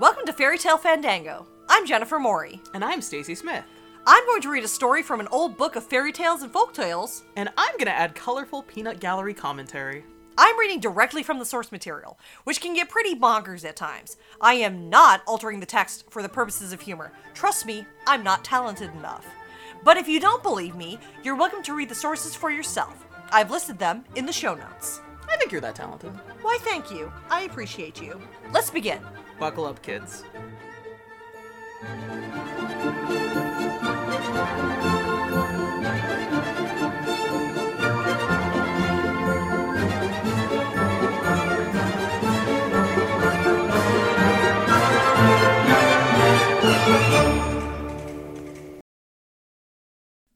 [0.00, 1.44] Welcome to Fairy Tale Fandango.
[1.68, 2.60] I'm Jennifer Maury.
[2.72, 3.64] And I'm Stacy Smith.
[4.06, 6.72] I'm going to read a story from an old book of fairy tales and folk
[6.72, 7.24] tales.
[7.34, 10.04] And I'm going to add colorful peanut gallery commentary.
[10.38, 14.16] I'm reading directly from the source material, which can get pretty bonkers at times.
[14.40, 17.12] I am not altering the text for the purposes of humor.
[17.34, 19.26] Trust me, I'm not talented enough.
[19.82, 23.04] But if you don't believe me, you're welcome to read the sources for yourself.
[23.32, 25.00] I've listed them in the show notes.
[25.28, 26.12] I think you're that talented.
[26.40, 27.12] Why, thank you.
[27.30, 28.20] I appreciate you.
[28.52, 29.00] Let's begin.
[29.38, 30.24] Buckle up, kids.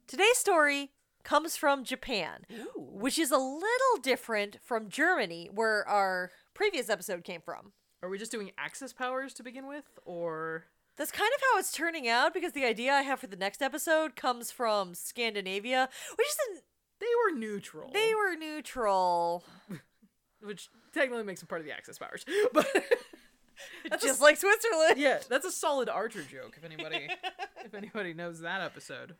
[0.06, 0.92] Today's story
[1.24, 2.44] comes from Japan,
[2.76, 3.68] which is a little
[4.00, 7.72] different from Germany, where our previous episode came from.
[8.02, 10.64] Are we just doing Axis powers to begin with, or
[10.96, 13.62] That's kind of how it's turning out because the idea I have for the next
[13.62, 16.64] episode comes from Scandinavia, which isn't.
[16.98, 17.90] they were neutral?
[17.92, 19.44] They were neutral,
[20.42, 22.24] which technically makes them part of the Axis powers.
[22.52, 22.66] But
[23.88, 24.94] that's just a, like Switzerland.
[24.96, 26.54] yeah, that's a solid Archer joke.
[26.56, 27.08] If anybody,
[27.64, 29.14] if anybody knows that episode,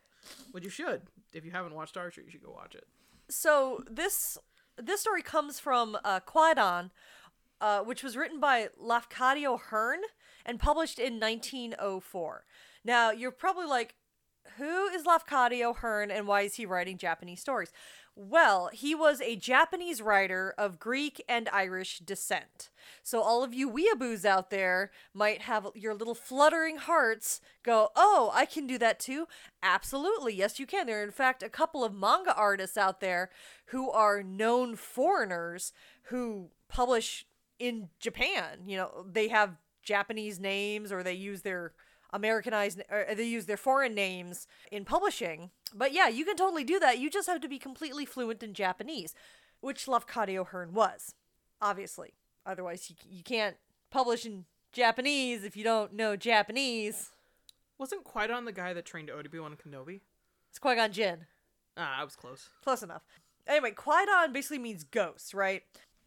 [0.51, 1.03] which you should.
[1.33, 2.87] If you haven't watched Archer, you should go watch it.
[3.29, 4.39] So this
[4.77, 6.91] this story comes from uh, Kwaidan,
[7.63, 10.01] uh, which was written by Lafcadio Hearn
[10.45, 12.45] and published in 1904.
[12.85, 13.95] Now you're probably like,
[14.59, 17.73] who is Lafcadio Hearn and why is he writing Japanese stories?
[18.17, 22.69] Well, he was a Japanese writer of Greek and Irish descent.
[23.03, 28.31] So all of you weeaboos out there might have your little fluttering hearts go, "Oh,
[28.35, 29.29] I can do that too."
[29.63, 30.35] Absolutely.
[30.35, 30.87] Yes, you can.
[30.87, 33.31] There are in fact a couple of manga artists out there
[33.67, 35.73] who are known foreigners
[36.05, 37.25] who publish
[37.63, 38.59] in Japan.
[38.67, 41.73] You know, they have Japanese names or they use their
[42.13, 45.51] Americanized or they use their foreign names in publishing.
[45.73, 46.99] But yeah, you can totally do that.
[46.99, 49.15] You just have to be completely fluent in Japanese,
[49.61, 51.15] which Lafcadio Hearn was,
[51.61, 52.15] obviously.
[52.45, 53.57] Otherwise, you, you can't
[53.91, 57.11] publish in Japanese if you don't know Japanese.
[57.79, 60.01] Wasn't quite on the guy that trained Obi Wan Kenobi?
[60.51, 61.27] It's Qui Gon Jinn.
[61.77, 62.49] Ah, I was close.
[62.65, 63.03] Close enough.
[63.47, 65.63] Anyway, Kwaidan basically means ghost, right?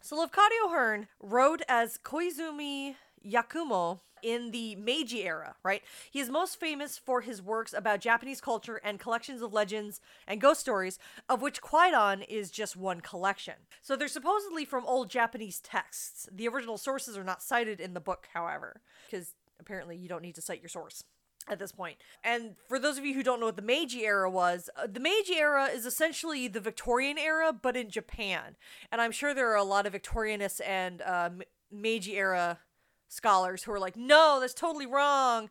[0.05, 2.93] So Lafcadio Hearn wrote as Koizumi
[3.25, 5.81] Yakumo in the Meiji era, right?
[6.11, 10.39] He is most famous for his works about Japanese culture and collections of legends and
[10.39, 13.55] ghost stories, of which Kwaidan is just one collection.
[13.81, 16.29] So they're supposedly from old Japanese texts.
[16.31, 20.35] The original sources are not cited in the book, however, because apparently you don't need
[20.35, 21.03] to cite your source
[21.47, 21.97] at this point.
[22.23, 24.99] And for those of you who don't know what the Meiji era was, uh, the
[24.99, 28.55] Meiji era is essentially the Victorian era, but in Japan.
[28.91, 31.29] And I'm sure there are a lot of Victorianists and uh,
[31.71, 32.59] Meiji era
[33.07, 35.49] scholars who are like, no, that's totally wrong.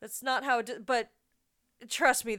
[0.00, 0.66] That's not how it.
[0.66, 0.86] Did.
[0.86, 1.10] But
[1.88, 2.38] trust me,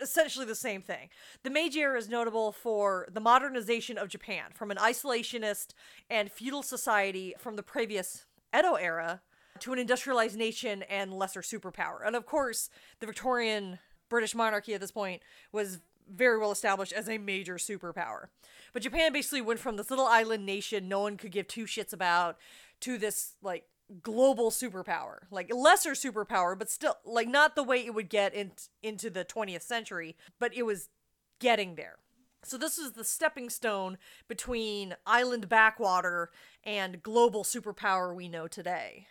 [0.00, 1.08] essentially the same thing.
[1.42, 5.72] The Meiji era is notable for the modernization of Japan from an isolationist
[6.10, 8.26] and feudal society from the previous
[8.56, 9.22] Edo era
[9.60, 11.98] to an industrialized nation and lesser superpower.
[12.04, 12.70] And of course,
[13.00, 13.78] the Victorian
[14.08, 15.22] British monarchy at this point
[15.52, 15.80] was
[16.12, 18.26] very well established as a major superpower.
[18.72, 21.92] But Japan basically went from this little island nation no one could give two shits
[21.92, 22.36] about
[22.80, 23.64] to this like
[24.02, 25.20] global superpower.
[25.30, 29.24] Like lesser superpower, but still like not the way it would get in, into the
[29.24, 30.88] 20th century, but it was
[31.40, 31.96] getting there.
[32.44, 33.96] So this is the stepping stone
[34.28, 36.30] between island backwater
[36.62, 39.06] and global superpower we know today.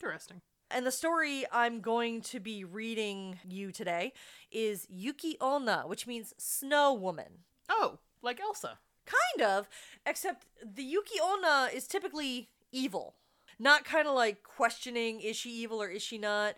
[0.00, 0.42] Interesting.
[0.70, 4.12] And the story I'm going to be reading you today
[4.52, 7.44] is Yuki Onna, which means snow woman.
[7.68, 8.78] Oh, like Elsa.
[9.06, 9.68] Kind of,
[10.06, 13.14] except the Yuki Onna is typically evil.
[13.58, 16.54] Not kind of like questioning is she evil or is she not?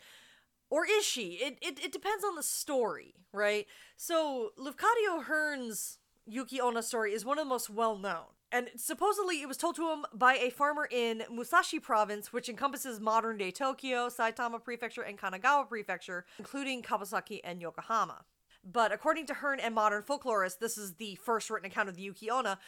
[0.68, 1.38] Or is she?
[1.40, 3.66] It, it, it depends on the story, right?
[3.96, 8.26] So, Lafcadio Hearn's Yuki Onna story is one of the most well known.
[8.52, 12.98] And supposedly it was told to him by a farmer in Musashi province, which encompasses
[12.98, 18.24] modern day Tokyo, Saitama Prefecture, and Kanagawa Prefecture, including Kawasaki and Yokohama.
[18.64, 22.02] But according to Hearn and modern folklorists, this is the first written account of the
[22.02, 22.58] Yuki Onna,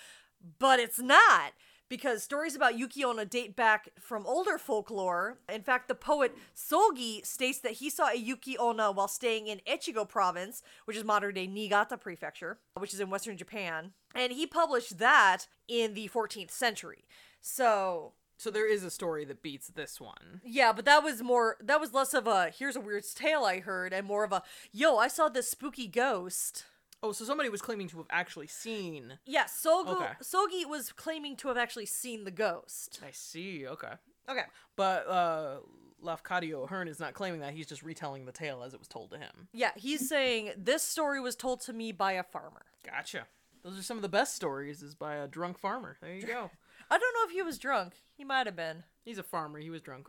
[0.58, 1.52] but it's not
[1.92, 5.36] because stories about Yuki Onna date back from older folklore.
[5.52, 9.60] In fact, the poet Sogi states that he saw a Yuki Onna while staying in
[9.68, 13.90] Echigo province, which is modern day Niigata prefecture, which is in western Japan.
[14.14, 17.04] And he published that in the 14th century.
[17.42, 20.40] So, So there is a story that beats this one.
[20.42, 23.60] yeah, but that was more, that was less of a here's a weird tale I
[23.60, 24.42] heard and more of a
[24.72, 26.64] yo, I saw this spooky ghost.
[27.02, 29.18] Oh, so somebody was claiming to have actually seen.
[29.26, 30.12] Yeah, Sogo, Okay.
[30.22, 33.00] Sogi was claiming to have actually seen the ghost.
[33.06, 33.66] I see.
[33.66, 33.92] Okay.
[34.28, 34.44] Okay.
[34.76, 35.56] But uh
[36.02, 37.52] Lafcadio Hearn is not claiming that.
[37.54, 39.48] He's just retelling the tale as it was told to him.
[39.52, 42.62] Yeah, he's saying this story was told to me by a farmer.
[42.84, 43.26] Gotcha.
[43.62, 45.96] Those are some of the best stories is by a drunk farmer.
[46.00, 46.50] There you go.
[46.90, 47.94] I don't know if he was drunk.
[48.16, 48.82] He might have been.
[49.04, 49.60] He's a farmer.
[49.60, 50.08] He was drunk.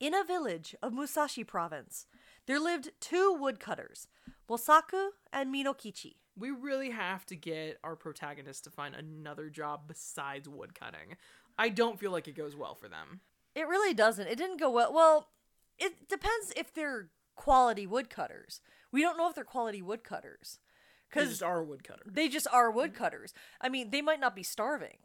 [0.00, 2.06] In a village of Musashi province,
[2.46, 4.08] there lived two woodcutters,
[4.48, 6.14] Mosaku and Minokichi.
[6.36, 11.16] We really have to get our protagonist to find another job besides woodcutting.
[11.58, 13.20] I don't feel like it goes well for them.
[13.54, 14.28] It really doesn't.
[14.28, 14.92] It didn't go well.
[14.92, 15.28] Well,
[15.78, 18.60] it depends if they're quality woodcutters.
[18.92, 20.58] We don't know if they're quality woodcutters
[21.10, 22.12] Cause They just are woodcutters.
[22.12, 23.32] they just are woodcutters.
[23.60, 24.98] I mean, they might not be starving.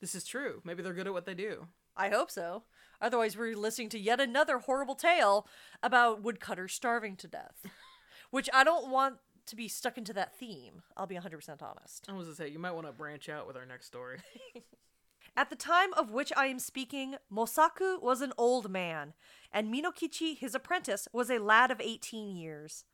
[0.00, 0.60] This is true.
[0.64, 1.68] Maybe they're good at what they do.
[1.96, 2.64] I hope so.
[3.00, 5.46] Otherwise, we're listening to yet another horrible tale
[5.82, 7.66] about woodcutters starving to death,
[8.30, 9.16] which I don't want
[9.46, 10.82] to be stuck into that theme.
[10.96, 12.06] I'll be 100% honest.
[12.08, 14.18] I was gonna say you might want to branch out with our next story.
[15.36, 19.14] At the time of which I am speaking, Mosaku was an old man,
[19.52, 22.84] and Minokichi, his apprentice, was a lad of 18 years.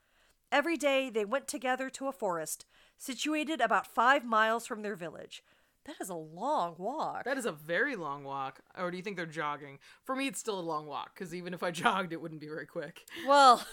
[0.53, 2.67] Every day they went together to a forest
[2.99, 5.43] situated about five miles from their village.
[5.85, 7.25] That is a long walk.
[7.25, 8.61] That is a very long walk.
[8.77, 9.79] Or do you think they're jogging?
[10.03, 12.49] For me, it's still a long walk because even if I jogged, it wouldn't be
[12.49, 13.03] very quick.
[13.27, 13.67] well,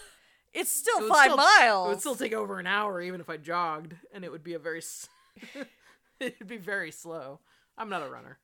[0.54, 1.86] it's still It five still- miles.
[1.88, 4.54] It would still take over an hour even if I jogged, and it would be
[4.54, 4.82] a very.
[6.20, 7.40] It'd be very slow.
[7.78, 8.38] I'm not a runner.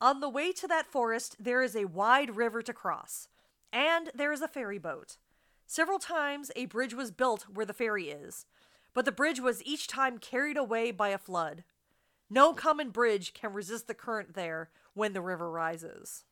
[0.00, 3.28] On the way to that forest, there is a wide river to cross,
[3.72, 5.16] and there is a ferry boat.
[5.66, 8.46] Several times a bridge was built where the ferry is,
[8.92, 11.64] but the bridge was each time carried away by a flood.
[12.30, 16.24] No common bridge can resist the current there when the river rises.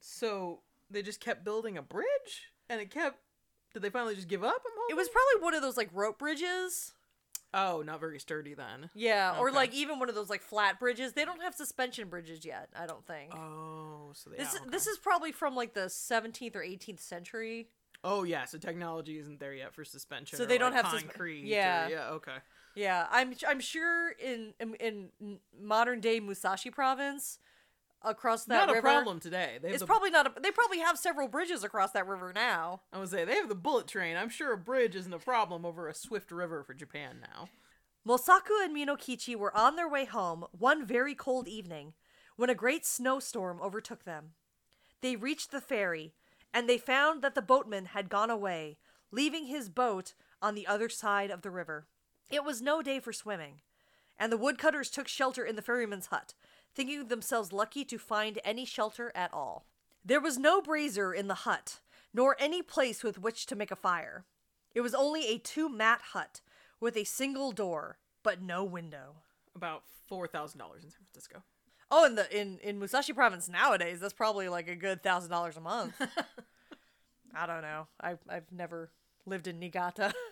[0.00, 0.60] So
[0.90, 3.18] they just kept building a bridge, and it kept.
[3.72, 4.62] Did they finally just give up?
[4.64, 6.92] I'm It was probably one of those like rope bridges.
[7.52, 8.90] Oh, not very sturdy then.
[8.94, 11.14] Yeah, or like even one of those like flat bridges.
[11.14, 13.34] They don't have suspension bridges yet, I don't think.
[13.34, 14.36] Oh, so they.
[14.36, 14.70] this yeah, okay.
[14.70, 17.68] this is probably from like the 17th or 18th century.
[18.04, 20.36] Oh yeah, so technology isn't there yet for suspension.
[20.38, 21.42] So or, they don't like, have susp- concrete.
[21.42, 21.88] or- yeah.
[21.88, 22.08] yeah.
[22.10, 22.36] Okay.
[22.76, 27.38] Yeah, I'm I'm sure in in, in modern day Musashi province
[28.02, 28.78] across that not river.
[28.78, 29.58] a problem today.
[29.62, 32.82] They It's the, probably not a, they probably have several bridges across that river now.
[32.92, 34.16] I would say they have the bullet train.
[34.16, 37.48] I'm sure a bridge isn't a problem over a swift river for Japan now.
[38.06, 41.92] Mosaku and Minokichi were on their way home one very cold evening
[42.36, 44.30] when a great snowstorm overtook them.
[45.02, 46.14] They reached the ferry
[46.52, 48.78] and they found that the boatman had gone away,
[49.10, 51.86] leaving his boat on the other side of the river.
[52.30, 53.60] It was no day for swimming,
[54.18, 56.34] and the woodcutters took shelter in the ferryman's hut,
[56.74, 59.66] thinking themselves lucky to find any shelter at all.
[60.04, 61.80] There was no brazier in the hut,
[62.14, 64.24] nor any place with which to make a fire.
[64.74, 66.40] It was only a two mat hut
[66.80, 69.16] with a single door, but no window.
[69.54, 71.42] About four thousand dollars in San Francisco.
[71.90, 75.56] Oh, in the in in Musashi province nowadays, that's probably like a good thousand dollars
[75.56, 75.94] a month.
[77.34, 77.88] I don't know.
[78.00, 78.90] I've I've never
[79.26, 80.12] lived in Niigata.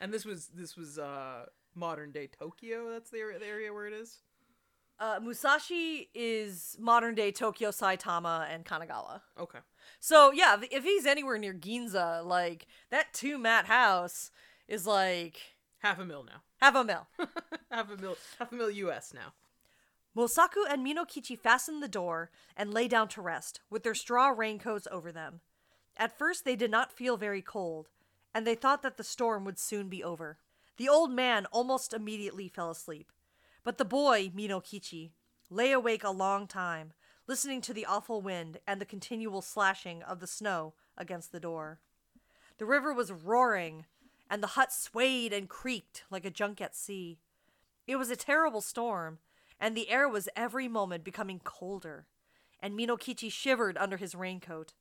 [0.00, 2.90] And this was this was uh modern day Tokyo.
[2.90, 4.18] That's the area, the area where it is.
[5.00, 9.20] Uh, Musashi is modern day Tokyo, Saitama, and Kanagawa.
[9.38, 9.60] Okay.
[10.00, 14.30] So yeah, if- he's anywhere near Ginza, like that two mat house
[14.66, 15.40] is like
[15.78, 16.42] Half a mil now.
[16.60, 17.06] half a mil.
[17.70, 18.16] half a mil.
[18.40, 19.14] Half a mil U.S.
[19.14, 19.32] now.
[20.16, 24.88] Mosaku and Minokichi fastened the door and lay down to rest, with their straw raincoats
[24.90, 25.40] over them.
[25.96, 27.88] At first, they did not feel very cold,
[28.34, 30.38] and they thought that the storm would soon be over.
[30.76, 33.12] The old man almost immediately fell asleep,
[33.64, 35.10] but the boy, Minokichi,
[35.50, 36.92] lay awake a long time,
[37.26, 41.80] listening to the awful wind and the continual slashing of the snow against the door.
[42.58, 43.86] The river was roaring,
[44.30, 47.18] and the hut swayed and creaked like a junk at sea.
[47.86, 49.18] It was a terrible storm,
[49.60, 52.06] and the air was every moment becoming colder,
[52.60, 54.74] and Minokichi shivered under his raincoat.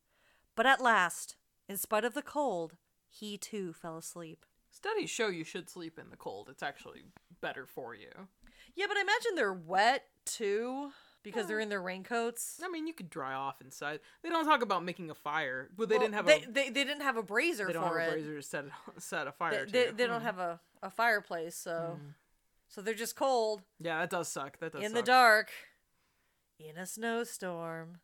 [0.55, 1.35] But at last,
[1.69, 2.77] in spite of the cold,
[3.09, 4.45] he too fell asleep.
[4.69, 6.49] Studies show you should sleep in the cold.
[6.49, 7.03] It's actually
[7.41, 8.27] better for you.
[8.77, 10.91] Yeah, but I imagine they're wet too
[11.23, 12.59] because they're in their raincoats.
[12.63, 13.99] I mean, you could dry off inside.
[14.23, 16.51] They don't talk about making a fire, but they Well, didn't have they, a.
[16.51, 18.65] they, they didn't have a brazier They don't for have a brazier to set
[18.99, 19.71] set a They, fire to.
[19.71, 20.25] they, they don't Hmm.
[20.25, 21.99] have a, a fireplace, so
[22.67, 24.59] so they're just cold Yeah, that does suck.
[24.59, 25.01] That does in suck.
[25.01, 25.49] the dark
[26.59, 27.99] in a snowstorm.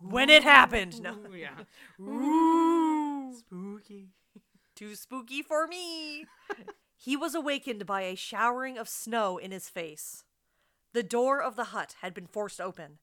[0.00, 1.54] When it happened, no, Ooh, yeah.
[2.00, 3.32] Ooh.
[3.38, 4.10] Spooky.
[4.74, 6.26] Too spooky for me.
[7.04, 10.24] he was awakened by a showering of snow in his face.
[10.94, 12.98] The door of the hut had been forced open,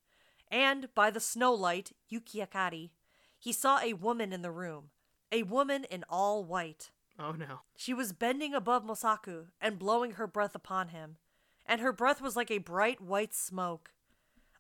[0.49, 2.89] and by the snow light, Yukiakari,
[3.37, 4.89] he saw a woman in the room,
[5.31, 6.89] a woman in all white.
[7.19, 7.59] Oh no.
[7.77, 11.17] She was bending above Mosaku and blowing her breath upon him,
[11.67, 13.91] and her breath was like a bright white smoke.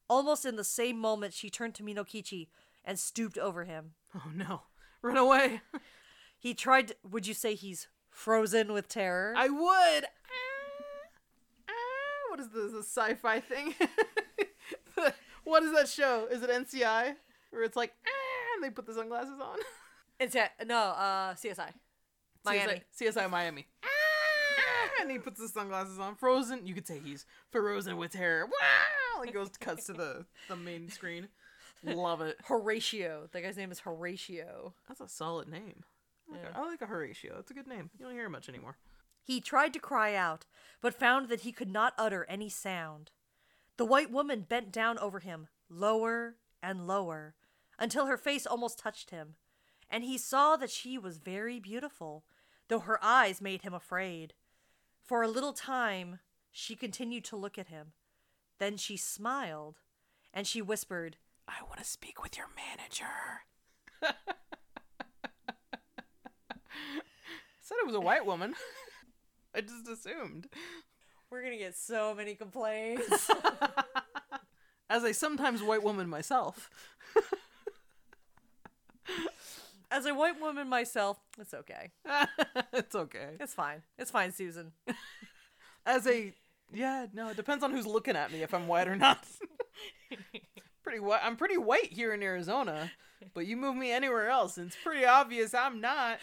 [0.07, 2.49] Almost in the same moment, she turned to Minokichi
[2.85, 3.93] and stooped over him.
[4.15, 4.63] Oh no.
[5.01, 5.61] Run away.
[6.41, 6.87] He tried.
[6.87, 7.87] To, would you say he's
[8.21, 9.33] frozen with terror?
[9.35, 10.05] I would.
[10.05, 12.73] Ah, ah, what is this?
[12.87, 13.73] Sci-fi thing?
[15.43, 16.27] what is that show?
[16.31, 17.15] Is it NCI?
[17.49, 19.57] Where it's like, ah, and they put the sunglasses on?
[20.19, 21.71] It's a, no, uh, CSI.
[22.45, 22.83] Miami.
[22.95, 23.65] CSI, CSI Miami.
[23.83, 26.15] Ah, and he puts the sunglasses on.
[26.15, 26.67] Frozen.
[26.67, 28.45] You could say he's frozen with terror.
[28.45, 29.23] Wow!
[29.23, 31.27] He goes cuts to the the main screen.
[31.83, 32.37] Love it.
[32.43, 33.29] Horatio.
[33.31, 34.73] That guy's name is Horatio.
[34.87, 35.83] That's a solid name.
[36.31, 37.35] I like, a, I like a Horatio.
[37.35, 37.89] That's a good name.
[37.97, 38.77] You don't hear it much anymore.
[39.23, 40.45] He tried to cry out,
[40.81, 43.11] but found that he could not utter any sound.
[43.77, 47.35] The white woman bent down over him, lower and lower,
[47.77, 49.35] until her face almost touched him,
[49.89, 52.23] and he saw that she was very beautiful,
[52.67, 54.33] though her eyes made him afraid.
[55.03, 56.19] For a little time
[56.51, 57.93] she continued to look at him.
[58.59, 59.79] Then she smiled,
[60.33, 63.45] and she whispered, I want to speak with your manager.
[67.61, 68.53] Said it was a white woman.
[69.55, 70.47] I just assumed.
[71.29, 73.29] We're gonna get so many complaints.
[74.89, 76.69] As a sometimes white woman myself.
[79.89, 81.91] As a white woman myself, it's okay.
[82.73, 83.35] it's okay.
[83.39, 83.83] It's fine.
[83.97, 84.71] It's fine, Susan.
[85.85, 86.33] As a
[86.73, 89.25] yeah, no, it depends on who's looking at me if I'm white or not.
[90.83, 90.99] Pretty.
[91.21, 92.91] I'm pretty white here in Arizona,
[93.33, 96.19] but you move me anywhere else, and it's pretty obvious I'm not.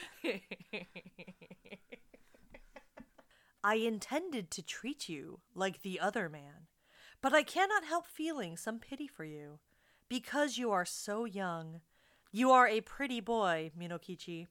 [3.64, 6.68] I intended to treat you like the other man,
[7.20, 9.58] but I cannot help feeling some pity for you.
[10.08, 11.80] Because you are so young.
[12.32, 14.46] You are a pretty boy, Minokichi,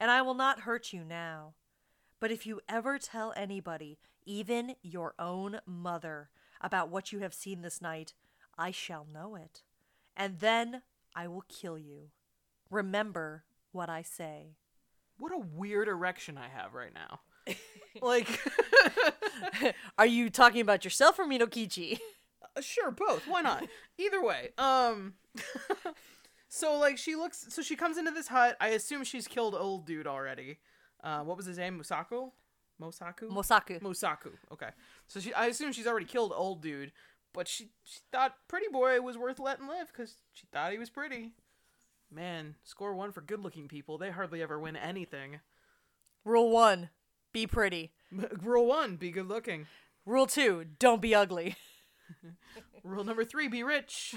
[0.00, 1.52] and I will not hurt you now.
[2.20, 6.30] But if you ever tell anybody, even your own mother,
[6.60, 8.14] about what you have seen this night,
[8.58, 9.62] I shall know it.
[10.16, 10.82] And then
[11.14, 12.10] I will kill you.
[12.70, 14.56] Remember what I say.
[15.18, 17.20] What a weird erection I have right now.
[18.02, 18.28] like,
[19.98, 21.98] Are you talking about yourself or Minokichi?
[22.56, 23.26] Uh, sure, both.
[23.26, 23.66] Why not?
[23.98, 24.50] Either way.
[24.58, 25.14] Um.
[26.48, 27.46] so like she looks.
[27.48, 28.56] So she comes into this hut.
[28.60, 30.58] I assume she's killed old dude already.
[31.02, 31.78] Uh, what was his name?
[31.78, 32.30] Musaku.
[32.80, 33.28] Mosaku.
[33.28, 33.80] Mosaku.
[33.80, 34.30] Mosaku.
[34.52, 34.70] Okay.
[35.06, 35.32] So she.
[35.34, 36.92] I assume she's already killed old dude,
[37.34, 40.88] but she she thought pretty boy was worth letting live because she thought he was
[40.88, 41.32] pretty.
[42.10, 43.98] Man, score one for good-looking people.
[43.98, 45.40] They hardly ever win anything.
[46.24, 46.90] Rule one
[47.32, 47.92] be pretty.
[48.42, 49.66] Rule one: be good-looking.
[50.06, 51.56] Rule two don't be ugly.
[52.84, 54.14] Rule number three: be rich.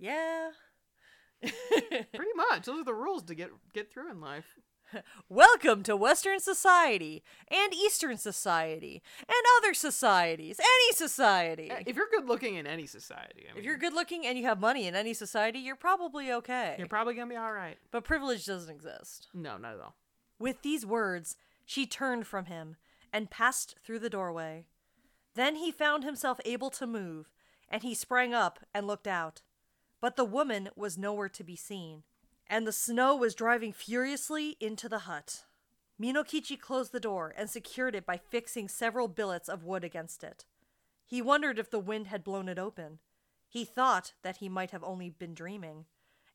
[0.00, 0.50] Yeah.
[1.42, 2.66] pretty much.
[2.66, 4.56] Those are the rules to get get through in life.
[5.28, 11.70] Welcome to Western society and Eastern society and other societies, any society.
[11.70, 14.38] Eh, if you're good looking in any society, I mean, If you're good looking and
[14.38, 16.74] you have money in any society, you're probably okay.
[16.78, 17.76] you're probably gonna be all right.
[17.90, 19.28] but privilege doesn't exist.
[19.34, 19.96] No, not at all.
[20.38, 22.76] With these words, she turned from him
[23.12, 24.66] and passed through the doorway.
[25.34, 27.30] Then he found himself able to move,
[27.68, 29.42] and he sprang up and looked out.
[30.00, 32.02] But the woman was nowhere to be seen,
[32.50, 35.44] and the snow was driving furiously into the hut.
[36.02, 40.44] Minokichi closed the door and secured it by fixing several billets of wood against it.
[41.06, 42.98] He wondered if the wind had blown it open.
[43.48, 45.86] He thought that he might have only been dreaming,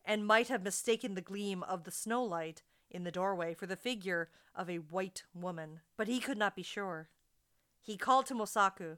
[0.06, 3.76] and might have mistaken the gleam of the snow light in the doorway for the
[3.76, 7.10] figure of a white woman, but he could not be sure.
[7.82, 8.98] He called to Mosaku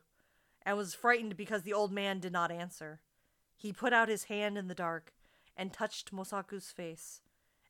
[0.64, 3.02] and was frightened because the old man did not answer.
[3.56, 5.14] He put out his hand in the dark
[5.58, 7.20] and touched Mosaku's face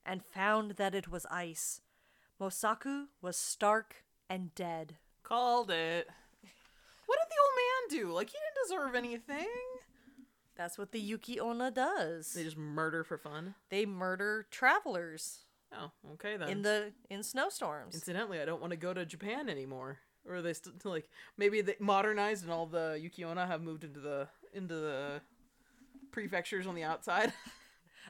[0.06, 1.82] and found that it was ice.
[2.40, 4.98] Mosaku was stark and dead.
[5.24, 6.08] Called it.
[7.08, 8.14] What did the old man do?
[8.14, 9.48] Like he didn't deserve anything.
[10.56, 12.34] That's what the Yuki Onna does.
[12.34, 13.56] They just murder for fun.
[13.70, 15.40] They murder travelers
[15.74, 16.50] Oh, okay then.
[16.50, 17.94] in the in snowstorms.
[17.96, 20.00] Incidentally, I don't want to go to Japan anymore.
[20.28, 24.00] Or are they still like maybe they modernized and all the Yukiona have moved into
[24.00, 25.22] the into the
[26.12, 27.34] prefectures on the outside?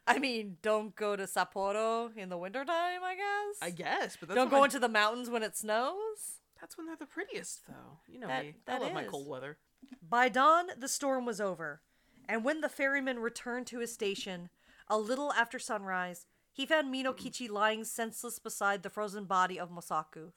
[0.08, 3.58] I mean, don't go to Sapporo in the wintertime, I guess.
[3.62, 6.40] I guess, but that's don't go into the mountains when it snows.
[6.60, 8.00] That's when they're the prettiest, though.
[8.08, 8.56] You know That- me.
[8.66, 9.58] that I love my cold weather.
[10.02, 11.82] By dawn, the storm was over,
[12.28, 14.50] and when the ferryman returned to his station,
[14.88, 20.32] a little after sunrise, he found Minokichi lying senseless beside the frozen body of Mosaku.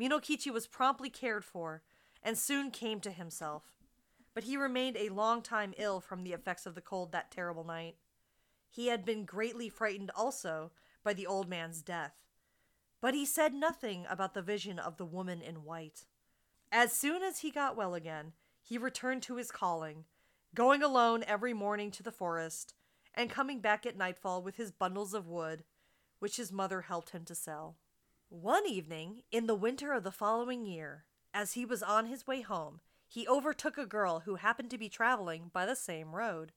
[0.00, 1.82] Minokichi was promptly cared for,
[2.22, 3.74] and soon came to himself.
[4.32, 7.64] But he remained a long time ill from the effects of the cold that terrible
[7.64, 7.96] night.
[8.74, 10.72] He had been greatly frightened also
[11.04, 12.14] by the old man's death.
[13.00, 16.06] But he said nothing about the vision of the woman in white.
[16.72, 20.06] As soon as he got well again, he returned to his calling,
[20.56, 22.74] going alone every morning to the forest,
[23.14, 25.62] and coming back at nightfall with his bundles of wood,
[26.18, 27.76] which his mother helped him to sell.
[28.28, 32.40] One evening, in the winter of the following year, as he was on his way
[32.40, 36.50] home, he overtook a girl who happened to be traveling by the same road.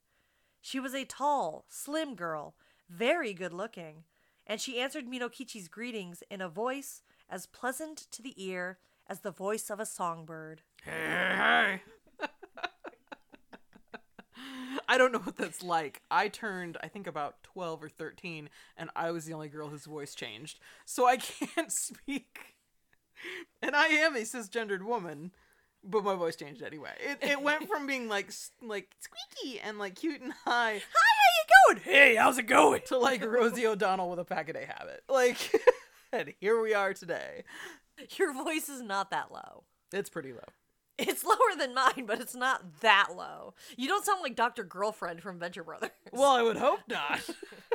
[0.68, 2.54] She was a tall, slim girl,
[2.90, 4.04] very good looking,
[4.46, 9.32] and she answered Minokichi's greetings in a voice as pleasant to the ear as the
[9.32, 10.64] voice of a songbird.
[10.84, 11.80] Hey,
[12.20, 12.28] hey.
[14.90, 16.02] I don't know what that's like.
[16.12, 19.86] I turned, I think, about 12 or 13, and I was the only girl whose
[19.86, 20.60] voice changed.
[20.84, 21.16] So I
[21.56, 22.58] can't speak.
[23.62, 25.32] And I am a cisgendered woman,
[25.84, 26.92] but my voice changed anyway.
[27.00, 28.32] It, it went from being like
[28.62, 31.84] like squeaky and like cute and high Hi, how you going?
[31.84, 32.82] Hey, how's it going?
[32.88, 35.04] to like Rosie O'Donnell with a pack a day habit.
[35.10, 35.38] Like,
[36.12, 37.44] and here we are today.
[38.18, 39.64] Your voice is not that low.
[39.94, 40.40] It's pretty low.
[40.98, 43.54] It's lower than mine, but it's not that low.
[43.76, 44.64] You don't sound like Dr.
[44.64, 45.92] Girlfriend from Venture Brothers.
[46.12, 47.22] Well, I would hope not.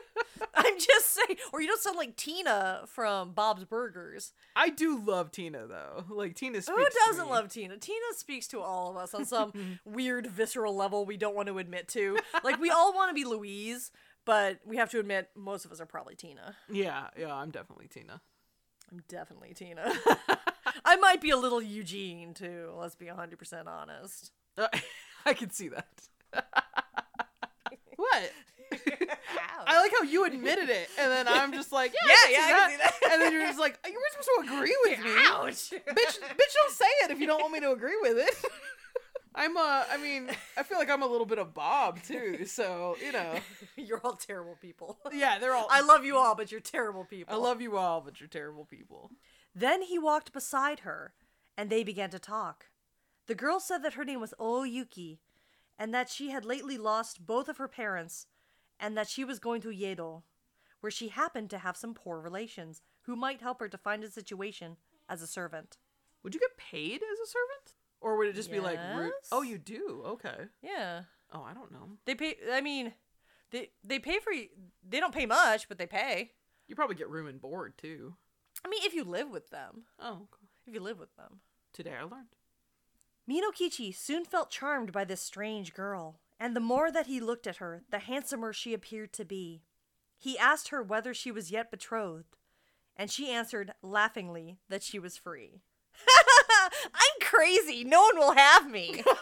[0.86, 4.32] Just say, Or you don't sound like Tina from Bob's Burgers.
[4.56, 6.04] I do love Tina though.
[6.22, 6.76] Like Tina speaks.
[6.76, 7.76] Who doesn't love Tina?
[7.78, 9.52] Tina speaks to all of us on some
[9.84, 12.18] weird visceral level we don't want to admit to.
[12.44, 13.90] Like we all want to be Louise,
[14.24, 16.54] but we have to admit most of us are probably Tina.
[16.70, 18.20] Yeah, yeah, I'm definitely Tina.
[18.90, 19.92] I'm definitely Tina.
[20.84, 22.70] I might be a little Eugene too.
[22.76, 24.32] Let's be 100% honest.
[24.56, 24.68] Uh,
[25.24, 25.88] I can see that.
[27.96, 28.32] what?
[29.66, 32.76] I like how you admitted it, and then I'm just like, yeah, Yeah, yeah, I
[32.78, 32.94] that.
[33.12, 35.70] And then you're just like, you were supposed to agree with me, Ouch.
[35.70, 36.18] bitch.
[36.20, 38.34] Bitch, don't say it if you don't want me to agree with it.
[39.34, 42.96] I'm uh, I mean, I feel like I'm a little bit of Bob too, so
[43.02, 43.34] you know,
[43.76, 44.98] You're all terrible people.
[45.12, 45.68] yeah, they're all.
[45.70, 47.34] I love you all, but you're terrible people.
[47.34, 49.10] I love you all, but you're terrible people.
[49.54, 51.14] Then he walked beside her,
[51.56, 52.66] and they began to talk.
[53.26, 55.18] The girl said that her name was Oyuki,
[55.78, 58.26] and that she had lately lost both of her parents,
[58.82, 60.22] and that she was going to Yedo,
[60.80, 64.10] where she happened to have some poor relations who might help her to find a
[64.10, 64.76] situation
[65.08, 65.78] as a servant.
[66.22, 69.10] Would you get paid as a servant, or would it just be like, Yes.
[69.32, 70.02] oh, you do?
[70.04, 70.46] Okay.
[70.60, 71.96] Yeah, Oh, I don't know.
[72.04, 72.36] they pay.
[72.52, 72.92] I mean,
[73.50, 74.32] they they pay for.
[74.86, 76.32] They don't pay much, but they pay.
[76.68, 78.14] You probably get room and board too.
[78.64, 80.28] I mean, if you live with them, Oh,
[80.66, 81.40] if you live with them.
[81.72, 82.28] today I learned.
[83.28, 87.58] Minokichi soon felt charmed by this strange girl, and the more that he looked at
[87.58, 89.62] her, the handsomer she appeared to be.
[90.18, 92.36] He asked her whether she was yet betrothed,
[92.96, 95.60] and she answered laughingly that she was free.
[96.84, 97.84] I'm crazy.
[97.84, 99.04] No one will have me.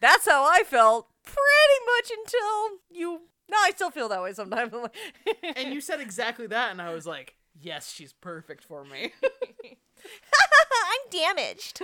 [0.00, 3.20] That's how I felt pretty much until you.
[3.48, 4.72] No, I still feel that way sometimes.
[5.54, 9.12] and you said exactly that, and I was like, yes, she's perfect for me.
[10.02, 11.82] I'm damaged.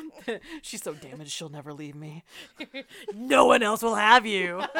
[0.62, 2.24] she's so damaged, she'll never leave me.
[3.14, 4.62] no one else will have you.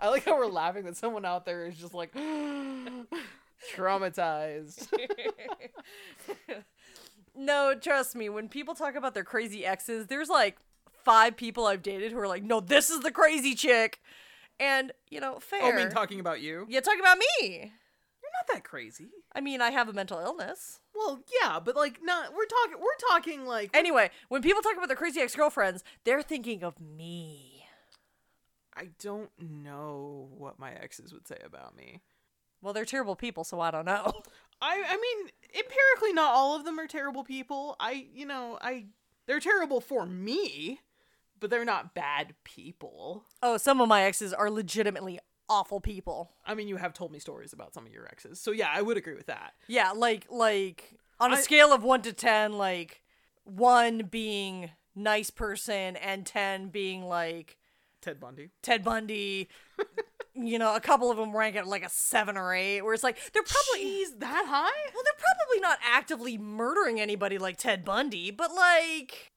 [0.00, 2.14] I like how we're laughing that someone out there is just like
[3.74, 4.88] traumatized.
[7.40, 10.56] No, trust me, when people talk about their crazy exes, there's like
[11.04, 14.00] five people I've dated who are like, no, this is the crazy chick.
[14.58, 15.60] And, you know, fair.
[15.62, 16.66] oh, I mean, talking about you?
[16.68, 17.72] yeah, talking about me.
[18.38, 19.08] Not that crazy.
[19.34, 20.80] I mean, I have a mental illness.
[20.94, 22.32] Well, yeah, but like, not.
[22.32, 22.78] We're talking.
[22.80, 23.70] We're talking like.
[23.74, 27.64] Anyway, when people talk about their crazy ex girlfriends, they're thinking of me.
[28.76, 32.00] I don't know what my exes would say about me.
[32.62, 34.12] Well, they're terrible people, so I don't know.
[34.62, 37.74] I I mean, empirically, not all of them are terrible people.
[37.80, 38.86] I you know I
[39.26, 40.80] they're terrible for me,
[41.40, 43.24] but they're not bad people.
[43.42, 45.18] Oh, some of my exes are legitimately
[45.48, 46.30] awful people.
[46.46, 48.82] I mean, you have told me stories about some of your exes, so yeah, I
[48.82, 49.54] would agree with that.
[49.66, 53.02] Yeah, like like on a I- scale of 1 to 10, like
[53.44, 57.56] 1 being nice person and 10 being like
[58.00, 58.50] Ted Bundy.
[58.62, 59.48] Ted Bundy.
[60.34, 63.02] you know, a couple of them rank at like a seven or eight, where it's
[63.02, 64.90] like they're probably Jeez, that high?
[64.94, 69.32] well, they're probably not actively murdering anybody like Ted Bundy, but like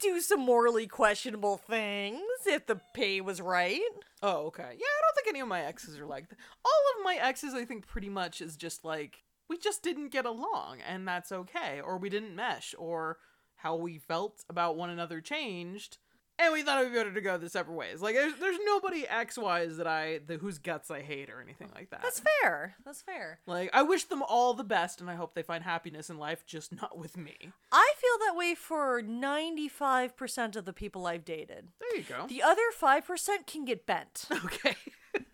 [0.00, 3.80] do some morally questionable things if the pay was right.
[4.22, 4.62] Oh, okay.
[4.62, 6.38] Yeah, I don't think any of my exes are like that.
[6.64, 10.26] All of my exes, I think, pretty much is just like we just didn't get
[10.26, 13.18] along, and that's okay, or we didn't mesh, or
[13.56, 15.98] how we felt about one another changed,
[16.40, 18.00] and we thought it would be better to go the separate ways.
[18.00, 21.68] Like, there's, there's nobody X wise that I the whose guts I hate or anything
[21.74, 22.02] like that.
[22.02, 22.76] That's fair.
[22.84, 23.40] That's fair.
[23.46, 26.44] like, I wish them all the best, and I hope they find happiness in life,
[26.46, 27.36] just not with me.
[27.70, 31.68] I feel that way for 95% of the people I've dated.
[31.78, 32.26] There you go.
[32.26, 34.26] The other 5% can get bent.
[34.44, 34.76] okay.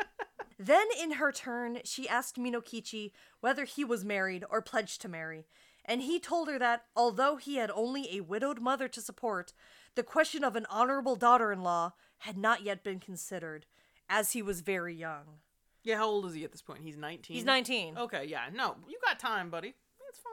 [0.58, 5.44] Then, in her turn, she asked Minokichi whether he was married or pledged to marry,
[5.84, 9.52] and he told her that, although he had only a widowed mother to support,
[9.96, 13.66] the question of an honorable daughter in law had not yet been considered,
[14.08, 15.40] as he was very young.
[15.82, 16.80] Yeah, how old is he at this point?
[16.82, 17.34] He's 19.
[17.36, 17.98] He's 19.
[17.98, 18.44] Okay, yeah.
[18.54, 19.74] No, you got time, buddy.
[20.04, 20.32] That's fine.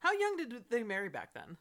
[0.00, 1.56] How young did they marry back then?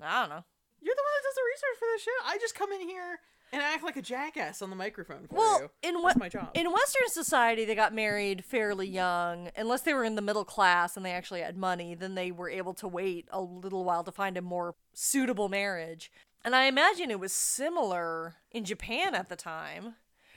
[0.00, 0.44] I don't know.
[0.80, 2.14] You're the one that does the research for this shit.
[2.26, 3.20] I just come in here
[3.52, 5.70] and act like a jackass on the microphone for Well, you.
[5.82, 6.50] in That's what my job.
[6.54, 10.96] in Western society, they got married fairly young, unless they were in the middle class
[10.96, 11.94] and they actually had money.
[11.94, 16.10] Then they were able to wait a little while to find a more suitable marriage.
[16.44, 19.94] And I imagine it was similar in Japan at the time,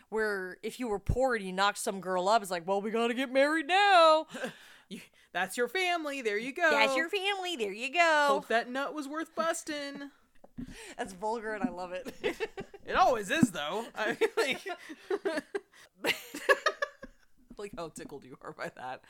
[0.10, 2.91] where if you were poor and you knocked some girl up, it's like, well, we
[2.91, 4.28] gotta get married now.
[4.88, 5.00] You,
[5.34, 6.22] that's your family.
[6.22, 6.70] There you go.
[6.70, 7.56] That's your family.
[7.56, 8.26] There you go.
[8.28, 10.12] Hope that nut was worth busting.
[10.98, 12.13] That's vulgar, and I love it.
[12.86, 13.86] it always is, though.
[13.96, 14.62] I like,
[17.58, 19.02] like how tickled you are by that.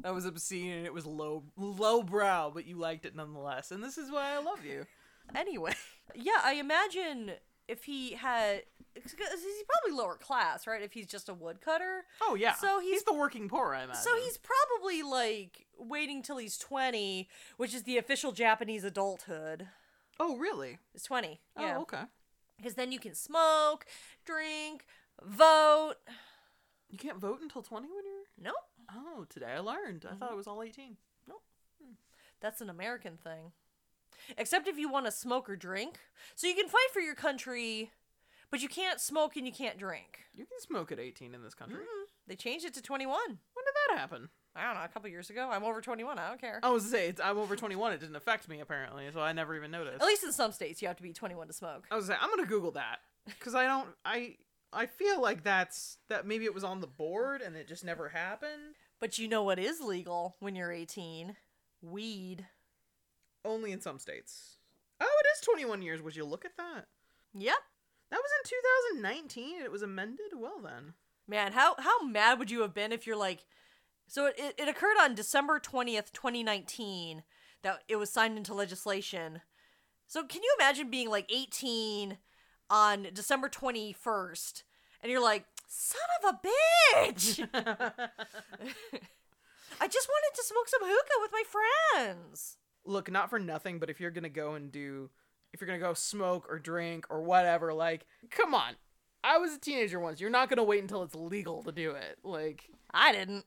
[0.00, 3.70] That was obscene and it was low, low brow, but you liked it nonetheless.
[3.70, 4.86] And this is why I love you.
[5.34, 5.74] anyway,
[6.14, 7.32] yeah, I imagine
[7.68, 8.62] if he had,
[8.94, 10.82] cause he's probably lower class, right?
[10.82, 12.04] If he's just a woodcutter.
[12.20, 12.54] Oh yeah.
[12.54, 14.02] So he's- the working poor, I imagine.
[14.02, 19.68] So he's probably like waiting till he's 20, which is the official Japanese adulthood.
[20.20, 20.78] Oh really?
[20.94, 21.40] It's 20.
[21.58, 21.76] Yeah.
[21.78, 22.02] Oh okay.
[22.56, 23.84] Because then you can smoke,
[24.24, 24.86] drink,
[25.22, 25.96] vote.
[26.90, 28.24] You can't vote until twenty when you're.
[28.40, 28.54] Nope.
[28.90, 30.04] Oh, today I learned.
[30.06, 30.34] I thought mm-hmm.
[30.34, 30.96] it was all eighteen.
[31.28, 31.42] Nope.
[31.82, 31.94] Hmm.
[32.40, 33.52] That's an American thing.
[34.38, 35.98] Except if you want to smoke or drink.
[36.34, 37.90] So you can fight for your country,
[38.50, 40.20] but you can't smoke and you can't drink.
[40.34, 41.78] You can smoke at eighteen in this country.
[41.78, 43.16] Mm, They changed it to 21.
[43.18, 44.28] When did that happen?
[44.56, 45.48] I don't know, a couple years ago.
[45.52, 46.16] I'm over 21.
[46.16, 46.60] I don't care.
[46.62, 47.92] I was to say it's, I'm over twenty one.
[47.92, 50.00] It didn't affect me apparently, so I never even noticed.
[50.00, 51.86] At least in some states, you have to be 21 to smoke.
[51.90, 53.88] I was say I'm gonna Google that because I don't.
[54.04, 54.36] I
[54.72, 58.08] I feel like that's that maybe it was on the board and it just never
[58.10, 58.76] happened.
[59.00, 61.36] But you know what is legal when you're 18?
[61.82, 62.46] Weed.
[63.44, 64.56] Only in some states.
[65.00, 66.00] Oh, it is 21 years.
[66.00, 66.86] Would you look at that?
[67.34, 67.56] Yep.
[68.10, 69.56] That was in 2019.
[69.56, 70.32] and It was amended.
[70.34, 70.94] Well then.
[71.26, 73.44] Man, how how mad would you have been if you're like
[74.06, 77.22] so it, it, it occurred on December 20th, 2019
[77.62, 79.40] that it was signed into legislation.
[80.06, 82.18] So can you imagine being like 18
[82.68, 84.62] on December 21st
[85.02, 87.38] and you're like, "Son of a bitch.
[89.80, 93.90] I just wanted to smoke some hookah with my friends." Look, not for nothing, but
[93.90, 95.10] if you're gonna go and do,
[95.52, 98.74] if you're gonna go smoke or drink or whatever, like, come on.
[99.22, 100.20] I was a teenager once.
[100.20, 102.18] You're not gonna wait until it's legal to do it.
[102.22, 103.44] Like, I didn't.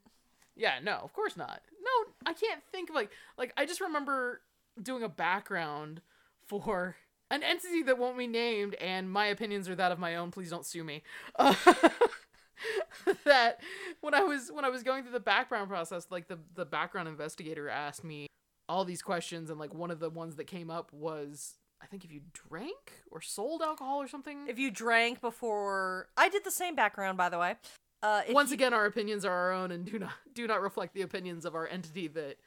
[0.55, 1.61] Yeah, no, of course not.
[1.71, 4.41] No, I can't think of like like I just remember
[4.81, 6.01] doing a background
[6.47, 6.95] for
[7.29, 10.31] an entity that won't be named, and my opinions are that of my own.
[10.31, 11.03] Please don't sue me.
[11.37, 11.53] Uh,
[13.25, 13.61] that
[14.01, 17.07] when I was when I was going through the background process, like the the background
[17.07, 18.27] investigator asked me
[18.69, 22.03] all these questions, and like one of the ones that came up was I think
[22.03, 24.47] if you drank or sold alcohol or something.
[24.47, 27.55] If you drank before I did the same background by the way.
[28.03, 30.93] Uh Once you- again, our opinions are our own and do not do not reflect
[30.93, 32.37] the opinions of our entity that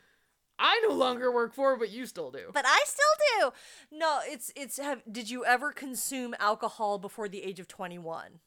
[0.59, 2.51] I no longer work for, but you still do.
[2.53, 3.51] But I still
[3.91, 3.97] do.
[3.97, 8.41] No, it's it's have did you ever consume alcohol before the age of 21?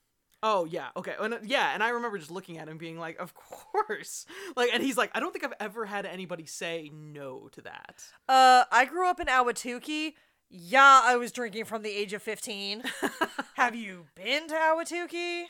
[0.46, 3.18] Oh yeah, okay, and uh, yeah, and I remember just looking at him, being like,
[3.18, 4.26] "Of course!"
[4.58, 8.04] Like, and he's like, "I don't think I've ever had anybody say no to that."
[8.28, 10.14] Uh I grew up in Ahwatukee.
[10.50, 12.84] Yeah, I was drinking from the age of 15.
[13.56, 15.46] have you been to Ahwatukee?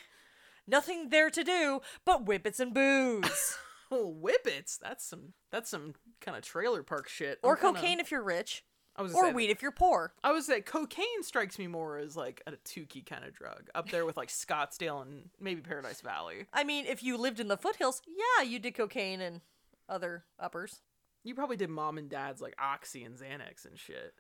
[0.67, 3.58] Nothing there to do but whippets and booze.
[3.91, 4.77] Oh, whippets!
[4.77, 7.39] That's some that's some kind of trailer park shit.
[7.43, 8.63] or I'm kinda- cocaine if you're rich,
[8.95, 10.13] I was or say, weed if you're poor.
[10.23, 13.89] I would say cocaine strikes me more as like a Tukey kind of drug, up
[13.89, 16.45] there with like Scottsdale and maybe Paradise Valley.
[16.53, 19.41] I mean, if you lived in the foothills, yeah, you did cocaine and
[19.89, 20.82] other uppers.
[21.23, 24.13] You probably did mom and dad's like Oxy and Xanax and shit.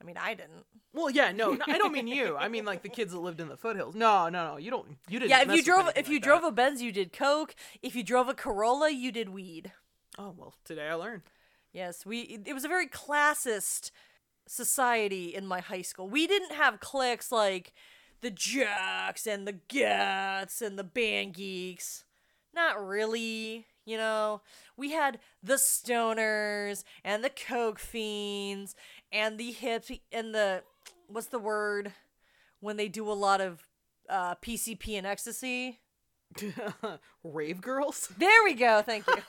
[0.00, 0.64] I mean, I didn't.
[0.92, 2.36] Well, yeah, no, no, I don't mean you.
[2.36, 3.94] I mean like the kids that lived in the foothills.
[3.94, 4.86] No, no, no, you don't.
[5.08, 5.30] You didn't.
[5.30, 6.48] Yeah, if you drove if you like drove that.
[6.48, 7.54] a Benz, you did coke.
[7.82, 9.72] If you drove a Corolla, you did weed.
[10.18, 11.22] Oh well, today I learned.
[11.72, 13.90] Yes, we it was a very classist
[14.48, 16.08] society in my high school.
[16.08, 17.72] We didn't have cliques like
[18.20, 22.04] the jocks and the gats and the band geeks.
[22.54, 24.42] Not really, you know.
[24.76, 28.74] We had the stoners and the coke fiends
[29.12, 30.62] and the hippie and the
[31.06, 31.92] what's the word
[32.60, 33.62] when they do a lot of
[34.08, 35.80] uh, PCP and ecstasy.
[37.24, 38.08] Rave girls.
[38.18, 38.82] There we go.
[38.82, 39.22] Thank you.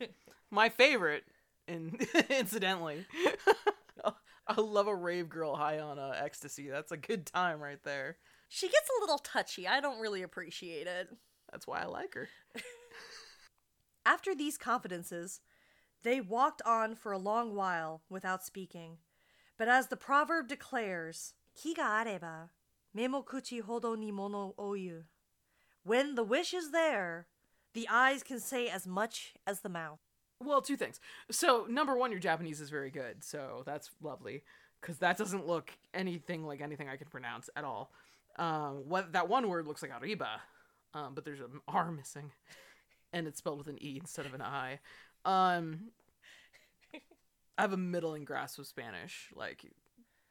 [0.50, 1.24] My favorite,
[1.68, 1.98] in
[2.30, 3.06] incidentally.
[4.48, 6.68] I love a rave girl high on uh, ecstasy.
[6.68, 8.18] That's a good time right there.
[8.48, 9.66] she gets a little touchy.
[9.66, 11.08] I don't really appreciate it.
[11.50, 12.28] That's why I like her.
[14.06, 15.40] After these confidences,
[16.04, 18.98] they walked on for a long while without speaking.
[19.58, 22.50] But as the proverb declares, Kiga areba,
[22.96, 25.04] Memokuchi hodo ni mono oyu.
[25.82, 27.26] When the wish is there,
[27.74, 30.00] the eyes can say as much as the mouth.
[30.42, 31.00] Well, two things.
[31.30, 34.42] So, number one, your Japanese is very good, so that's lovely
[34.80, 37.90] because that doesn't look anything like anything I can pronounce at all.
[38.38, 40.40] Um, what that one word looks like arriba,
[40.94, 42.32] um, but there's an R missing,
[43.12, 44.78] and it's spelled with an E instead of an I.
[45.24, 45.88] Um,
[47.58, 49.64] I have a middling grasp of Spanish, like,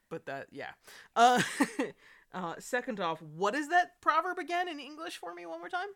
[0.08, 0.70] but that yeah.
[1.16, 1.42] Uh,
[2.32, 5.88] uh, second off, what is that proverb again in English for me one more time?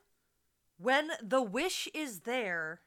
[0.78, 2.80] When the wish is there,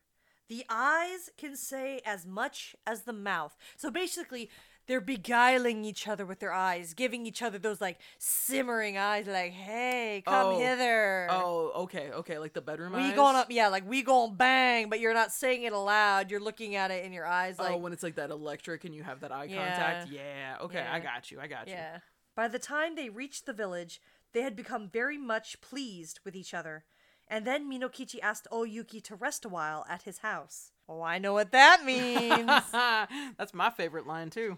[0.50, 3.56] the eyes can say as much as the mouth.
[3.78, 4.50] So basically,
[4.86, 9.54] they're beguiling each other with their eyes, giving each other those like simmering eyes, like,
[9.54, 10.60] hey, come Oh.
[10.60, 11.28] hither.
[11.30, 13.02] Oh, okay, okay, like the bedroom eyes.
[13.02, 13.16] We eyes.
[13.16, 16.30] going up, yeah, like we going bang, but you're not saying it aloud.
[16.30, 18.84] You're looking at it in your eyes, oh, like, oh, when it's like that electric
[18.84, 20.10] and you have that eye contact.
[20.12, 20.22] Yeah.
[20.22, 20.66] Yeah.
[20.66, 21.40] Okay, I got you.
[21.40, 21.74] I got you.
[21.76, 22.00] yeah.
[22.36, 24.02] By the time they reached the village,
[24.34, 26.84] they had become very much pleased with each other.
[27.28, 30.72] And then Minokichi asked Oyuki to rest a while at his house.
[30.88, 32.46] Oh, I know what that means.
[33.38, 34.58] That's my favorite line too.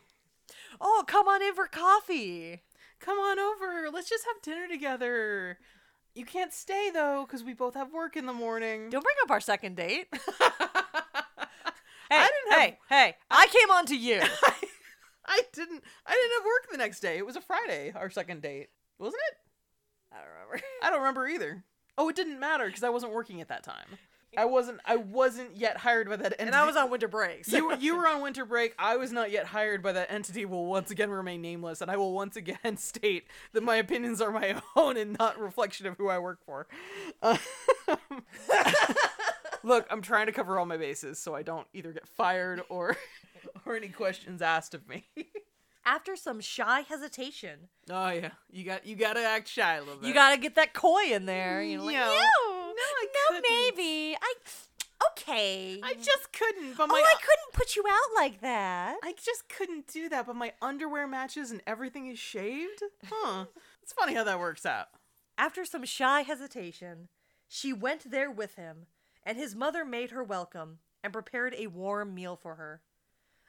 [0.81, 2.63] oh, come on in for coffee.
[2.99, 3.89] Come on over.
[3.93, 5.57] Let's just have dinner together.
[6.15, 8.89] You can't stay though because we both have work in the morning.
[8.89, 10.07] Don't bring up our second date.
[10.13, 10.19] hey,
[12.11, 13.15] I didn't have- hey, hey!
[13.29, 14.21] I came on to you.
[15.27, 15.83] I didn't.
[16.05, 17.17] I didn't have work the next day.
[17.17, 17.91] It was a Friday.
[17.95, 19.37] Our second date, wasn't it?
[20.13, 20.61] I don't remember.
[20.83, 21.63] I don't remember either.
[21.97, 23.97] Oh, it didn't matter because I wasn't working at that time.
[24.37, 24.81] I wasn't.
[24.83, 26.43] I wasn't yet hired by that entity.
[26.47, 27.45] And I was on winter break.
[27.45, 28.75] so- you were- you were on winter break.
[28.77, 30.43] I was not yet hired by that entity.
[30.43, 34.31] Will once again remain nameless, and I will once again state that my opinions are
[34.31, 36.67] my own and not reflection of who I work for.
[37.23, 37.37] Um,
[39.63, 42.97] look, I'm trying to cover all my bases so I don't either get fired or
[43.65, 45.05] or any questions asked of me.
[45.85, 49.97] After some shy hesitation, oh yeah, you got you got to act shy a little
[49.97, 50.07] bit.
[50.07, 51.61] you gotta get that coy in there.
[51.61, 54.17] You know, like, no, No, I no, maybe.
[54.19, 54.33] I
[55.11, 55.79] okay.
[55.83, 56.75] I just couldn't.
[56.75, 58.97] But oh, I couldn't put you out like that.
[59.03, 62.81] I just couldn't do that, but my underwear matches and everything is shaved?
[63.07, 63.45] Huh.
[63.83, 64.87] it's funny how that works out.
[65.37, 67.09] After some shy hesitation,
[67.47, 68.87] she went there with him,
[69.23, 72.81] and his mother made her welcome and prepared a warm meal for her.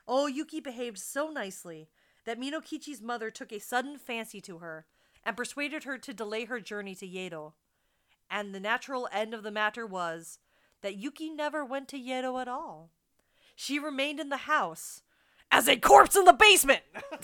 [0.09, 1.88] Oh, Yuki behaved so nicely
[2.27, 4.85] that Minokichi's mother took a sudden fancy to her
[5.25, 7.53] and persuaded her to delay her journey to Yedo.
[8.31, 10.39] And the natural end of the matter was
[10.83, 12.91] that Yuki never went to Yedo at all.
[13.55, 15.03] She remained in the house
[15.51, 16.83] as a corpse in the basement.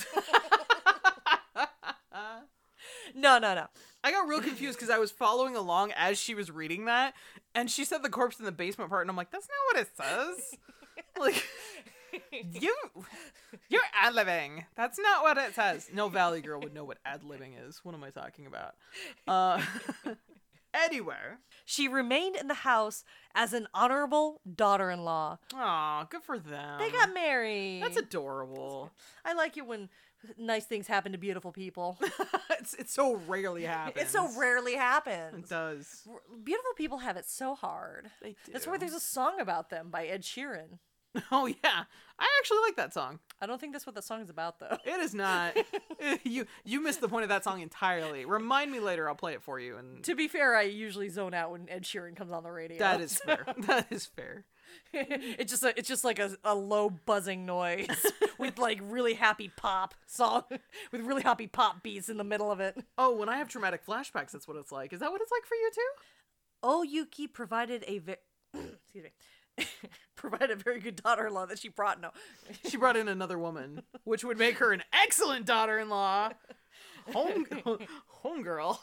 [3.15, 3.67] no, no, no.
[4.05, 7.15] I got real confused because I was following along as she was reading that,
[7.55, 9.87] and she said the corpse in the basement part, and I'm like, that's not what
[9.87, 10.59] it says.
[11.21, 11.47] like,
[12.33, 12.75] you,
[13.69, 14.65] you're ad libbing.
[14.77, 15.91] That's not what it says.
[15.93, 17.81] No Valley Girl would know what ad libbing is.
[17.83, 18.75] What am I talking about?
[19.27, 19.63] Uh,
[20.75, 21.39] anywhere.
[21.65, 25.39] She remained in the house as an honorable daughter in law.
[25.55, 26.79] Aw, good for them.
[26.79, 27.83] They got married.
[27.83, 28.91] That's adorable.
[29.25, 29.89] I like it when
[30.39, 31.99] nice things happen to beautiful people.
[32.51, 34.07] it's it so rarely happens.
[34.07, 35.45] it so rarely happens.
[35.45, 36.07] It does.
[36.45, 38.11] Beautiful people have it so hard.
[38.21, 38.53] They do.
[38.53, 40.79] That's why there's a song about them by Ed Sheeran.
[41.31, 41.85] Oh yeah,
[42.19, 43.19] I actually like that song.
[43.41, 44.79] I don't think that's what the song is about though.
[44.85, 45.57] It is not.
[46.25, 48.25] you you missed the point of that song entirely.
[48.25, 49.09] Remind me later.
[49.09, 49.77] I'll play it for you.
[49.77, 52.79] And to be fair, I usually zone out when Ed Sheeran comes on the radio.
[52.79, 53.45] that is fair.
[53.67, 54.45] That is fair.
[54.93, 58.07] it's just a, it's just like a, a low buzzing noise
[58.39, 60.45] with like really happy pop song
[60.93, 62.79] with really happy pop beats in the middle of it.
[62.97, 64.93] Oh, when I have traumatic flashbacks, that's what it's like.
[64.93, 66.03] Is that what it's like for you too?
[66.63, 68.17] Oh, Yuki provided a ve-
[68.55, 69.11] excuse me
[70.17, 72.01] provided a very good daughter-in-law that she brought.
[72.01, 72.11] No,
[72.69, 76.31] She brought in another woman, which would make her an excellent daughter-in-law.
[77.13, 77.47] Home
[78.25, 78.79] homegirl.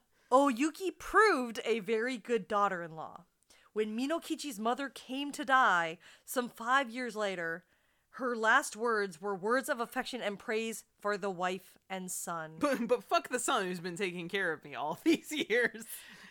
[0.30, 3.24] Oh, Oyuki proved a very good daughter-in-law.
[3.72, 7.64] When Minokichi's mother came to die some five years later,
[8.10, 12.56] her last words were words of affection and praise for the wife and son.
[12.58, 15.84] but, but fuck the son who's been taking care of me all these years.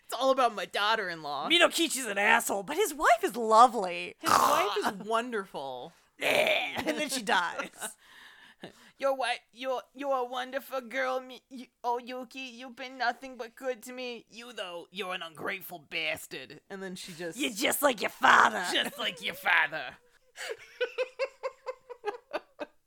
[0.09, 1.49] It's all about my daughter-in-law.
[1.49, 4.15] Minokichi's an asshole, but his wife is lovely.
[4.19, 5.91] His wife is wonderful.
[6.21, 7.69] Eh, and then she dies.
[8.99, 9.39] Your wife.
[9.53, 11.19] You're you're a wonderful girl.
[11.19, 14.25] Me, you, oh Yuki, you've been nothing but good to me.
[14.31, 16.61] You though, you're an ungrateful bastard.
[16.69, 18.63] And then she just You're just like your father.
[18.73, 19.83] just like your father.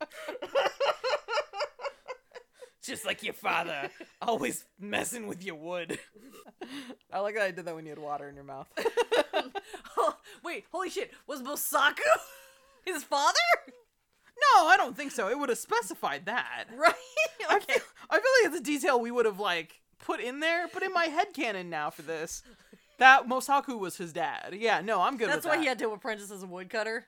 [2.81, 3.89] just like your father,
[4.21, 5.99] always messing with your wood.
[7.13, 8.67] I like that I did that when you had water in your mouth.
[9.97, 11.11] Oh, wait, holy shit.
[11.27, 12.01] Was Mosaku
[12.85, 13.37] his father?
[14.55, 15.29] no, I don't think so.
[15.29, 16.65] It would have specified that.
[16.75, 16.93] Right?
[17.49, 20.67] I feel, I feel like it's a detail we would have like put in there,
[20.73, 22.41] but in my head canon now for this,
[22.97, 24.55] that Mosaku was his dad.
[24.57, 25.61] Yeah, no, I'm good That's with why that.
[25.61, 27.05] he had to apprentice as a woodcutter.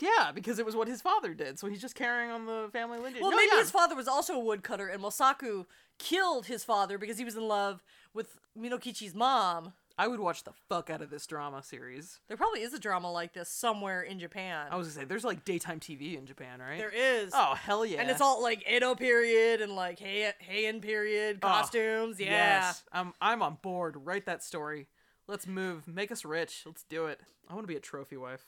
[0.00, 2.98] Yeah, because it was what his father did, so he's just carrying on the family
[2.98, 3.20] lineage.
[3.22, 3.60] Well, no, maybe yeah.
[3.60, 5.66] his father was also a woodcutter, and Mosaku
[5.98, 7.82] killed his father because he was in love
[8.14, 9.72] with Minokichi's mom.
[9.98, 12.20] I would watch the fuck out of this drama series.
[12.28, 14.66] There probably is a drama like this somewhere in Japan.
[14.70, 16.76] I was gonna say, there's like daytime TV in Japan, right?
[16.78, 17.32] there is.
[17.34, 18.00] Oh hell yeah!
[18.02, 22.20] And it's all like Edo period and like Hei- Heian period Oh, costumes.
[22.20, 22.26] yeah.
[22.66, 23.96] Yes, I'm I'm on board.
[24.04, 24.88] Write that story.
[25.28, 25.88] Let's move.
[25.88, 26.62] Make us rich.
[26.66, 27.18] Let's do it.
[27.48, 28.44] I want to be a trophy wife.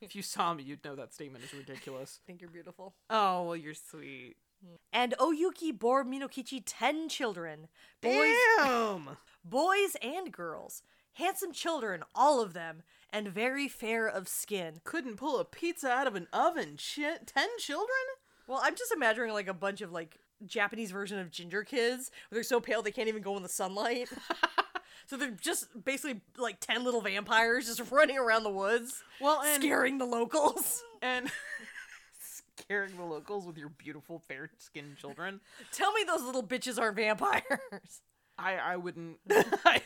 [0.00, 2.20] If you saw me, you'd know that statement is ridiculous.
[2.22, 2.94] I think you're beautiful.
[3.10, 4.36] Oh well, you're sweet.
[4.64, 4.76] Mm.
[4.92, 7.68] And Oyuki bore Minokichi 10 children.
[8.00, 9.16] Boys, Damn.
[9.44, 10.82] boys and girls.
[11.14, 14.80] Handsome children, all of them, and very fair of skin.
[14.84, 16.76] Couldn't pull a pizza out of an oven.
[16.76, 17.26] Shit.
[17.26, 17.88] Ten children?
[18.46, 22.36] Well, I'm just imagining like a bunch of like Japanese version of ginger kids where
[22.36, 24.10] they're so pale they can't even go in the sunlight.
[25.06, 29.62] so they're just basically like 10 little vampires just running around the woods, Well, and
[29.62, 30.82] scaring the locals.
[31.02, 31.30] and
[32.58, 35.40] scaring the locals with your beautiful fair-skinned children.
[35.72, 38.02] Tell me those little bitches aren't vampires.
[38.38, 39.18] I I wouldn't.
[39.30, 39.80] I,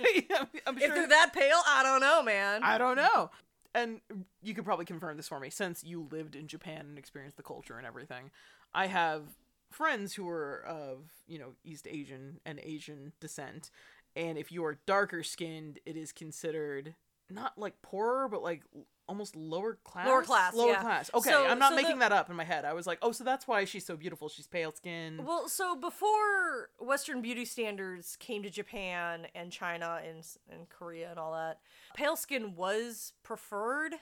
[0.67, 0.95] am If sure.
[0.95, 2.63] they're that pale, I don't know, man.
[2.65, 3.31] I don't know.
[3.75, 4.01] And
[4.43, 7.45] you could probably confirm this for me since you lived in Japan and experienced the
[7.45, 8.33] culture and everything.
[8.75, 9.23] I have
[9.71, 13.71] friends who are of, you know, East Asian and Asian descent.
[14.17, 16.95] And if you are darker skinned, it is considered
[17.31, 18.63] not like poorer, but like
[19.09, 20.07] almost lower class.
[20.07, 20.81] Lower class, Lower yeah.
[20.83, 21.11] class.
[21.15, 22.65] Okay, So- I'm not so making the- that up in my head.
[22.65, 24.29] I was like, oh, so that's why she's so beautiful.
[24.29, 25.25] She's pale skinned.
[25.25, 31.19] Well, so before Western beauty standards came to Japan and China and and Korea and
[31.19, 31.61] all that,
[31.95, 33.95] pale skin was preferred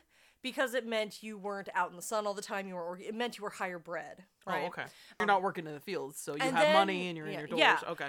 [0.43, 2.67] because it meant you weren't out in the sun all the time.
[2.69, 4.65] You were it meant you were higher bred, oh, right?
[4.65, 4.85] Oh, okay.
[5.19, 7.33] You're um, not working in the fields, so you have then- money and you're yeah,
[7.35, 7.61] in your doors.
[7.61, 7.79] yeah.
[7.89, 8.09] Okay.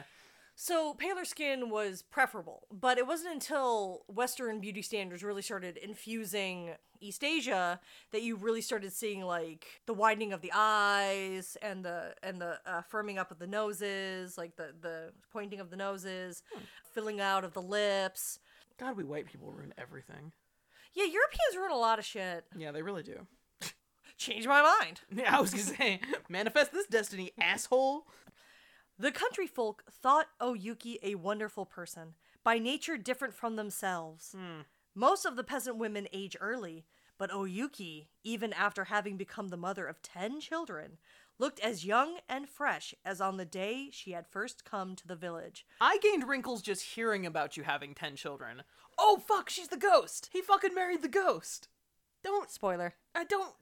[0.62, 6.72] So paler skin was preferable, but it wasn't until Western beauty standards really started infusing
[7.00, 7.80] East Asia
[8.12, 12.60] that you really started seeing like the widening of the eyes and the and the
[12.66, 16.44] uh, firming up of the noses, like the the pointing of the noses,
[16.94, 18.40] filling out of the lips.
[18.78, 20.34] God, we white people ruin everything.
[20.94, 22.44] Yeah, Europeans ruin a lot of shit.
[22.58, 23.26] Yeah, they really do.
[24.18, 25.00] Change my mind.
[25.16, 28.08] Yeah, I was gonna say, manifest this destiny, asshole.
[29.02, 34.36] The country folk thought Oyuki a wonderful person, by nature different from themselves.
[34.38, 34.62] Hmm.
[34.94, 36.84] Most of the peasant women age early,
[37.18, 40.98] but Oyuki, even after having become the mother of ten children,
[41.38, 45.16] looked as young and fresh as on the day she had first come to the
[45.16, 45.66] village.
[45.80, 48.64] I gained wrinkles just hearing about you having ten children.
[48.98, 50.30] Oh fuck, she's the ghost.
[50.34, 51.70] He fucking married the ghost.
[52.22, 52.52] Don't.
[52.52, 52.96] Spoiler.
[53.16, 53.54] I don't.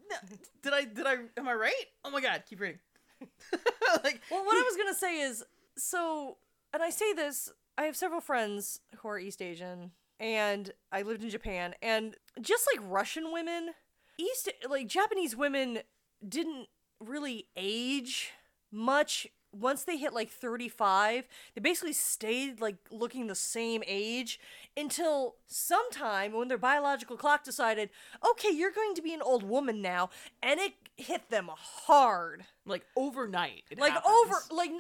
[0.64, 0.86] Did I?
[0.86, 1.16] Did I?
[1.38, 1.86] Am I right?
[2.04, 2.80] Oh my god, keep reading.
[4.04, 5.44] like, Well, what I was gonna say is
[5.78, 6.38] so,
[6.74, 11.24] and I say this, I have several friends who are East Asian, and I lived
[11.24, 13.72] in Japan, and just like Russian women,
[14.18, 15.80] East like Japanese women
[16.28, 16.68] didn't
[17.00, 18.32] really age
[18.72, 19.28] much.
[19.52, 24.40] Once they hit like 35, they basically stayed like looking the same age
[24.76, 27.90] until sometime when their biological clock decided,
[28.30, 30.10] okay, you're going to be an old woman now,
[30.44, 33.64] and it hit them hard like overnight.
[33.70, 34.16] it like happens.
[34.24, 34.72] over like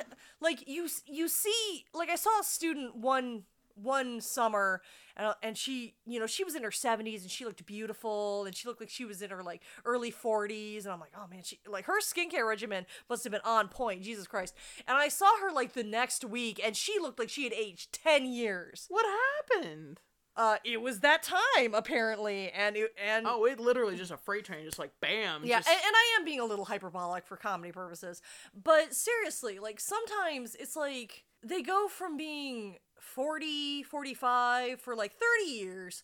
[0.41, 3.43] like you you see like i saw a student one
[3.81, 4.81] one summer
[5.15, 8.55] and, and she you know she was in her 70s and she looked beautiful and
[8.55, 11.43] she looked like she was in her like early 40s and i'm like oh man
[11.43, 14.55] she like her skincare regimen must have been on point jesus christ
[14.87, 17.93] and i saw her like the next week and she looked like she had aged
[18.03, 19.05] 10 years What
[19.51, 20.01] happened?
[20.35, 24.45] uh it was that time apparently and it and Oh, it literally just a freight
[24.45, 25.41] train, just like bam.
[25.43, 28.21] yeah, just- and, and I am being a little hyperbolic for comedy purposes.
[28.53, 32.77] But seriously, like sometimes it's like they go from being
[33.07, 36.03] 40, 45 for like 30 years,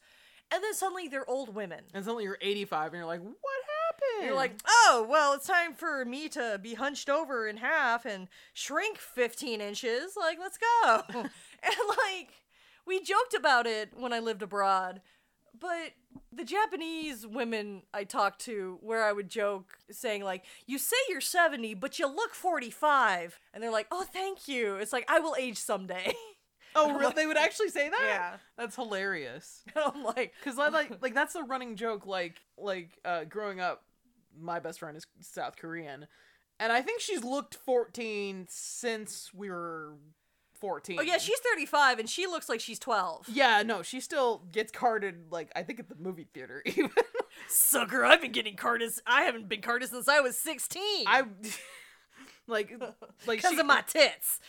[0.52, 1.82] and then suddenly they're old women.
[1.94, 4.28] and suddenly you're 85 and you're like, what happened?
[4.28, 8.28] You're like, oh, well, it's time for me to be hunched over in half and
[8.54, 10.16] shrink 15 inches.
[10.18, 11.02] Like, let's go.
[11.10, 12.34] and like,
[12.86, 15.02] we joked about it when I lived abroad,
[15.60, 15.92] but
[16.32, 21.22] the Japanese women I talked to, where I would joke saying, like, you say you're
[21.22, 23.40] 70, but you look 45.
[23.54, 24.76] And they're like, oh, thank you.
[24.76, 26.14] It's like, I will age someday.
[26.94, 27.14] oh, really?
[27.14, 28.02] They would actually say that?
[28.06, 28.38] Yeah.
[28.58, 29.64] That's hilarious.
[29.76, 32.06] I'm like, Cause I like like that's the running joke.
[32.06, 33.84] Like like uh, growing up,
[34.40, 36.08] my best friend is South Korean,
[36.60, 39.94] and I think she's looked fourteen since we were
[40.60, 40.98] fourteen.
[41.00, 43.28] oh, yeah, she's 35 and she looks like she's 12.
[43.28, 46.62] Yeah, no, she still gets carded like I think at the movie theater.
[46.66, 46.90] Even
[47.50, 48.92] Sucker, I've been getting carded.
[49.06, 50.82] I haven't been carded since I was 16.
[51.06, 51.24] I,
[52.48, 52.72] Like,
[53.26, 54.40] like Because she- of my tits.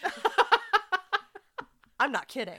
[2.01, 2.59] I'm not kidding.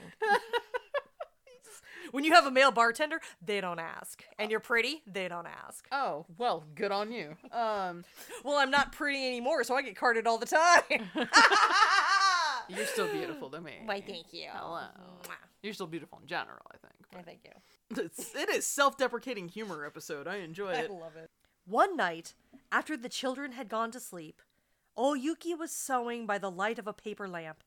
[2.12, 4.24] when you have a male bartender, they don't ask.
[4.38, 5.86] And you're pretty, they don't ask.
[5.92, 7.36] Oh well, good on you.
[7.52, 8.04] Um,
[8.44, 11.10] Well, I'm not pretty anymore, so I get carded all the time.
[12.68, 13.72] you're still beautiful to me.
[13.84, 14.48] Why, thank you.
[14.52, 14.80] Hello.
[15.24, 15.30] Mwah.
[15.62, 16.94] You're still beautiful in general, I think.
[17.12, 18.04] Why, thank you.
[18.04, 20.26] It's, it is self-deprecating humor episode.
[20.26, 20.90] I enjoy it.
[20.90, 21.30] I love it.
[21.66, 22.34] One night,
[22.70, 24.40] after the children had gone to sleep,
[24.96, 27.62] Oyuki was sewing by the light of a paper lamp,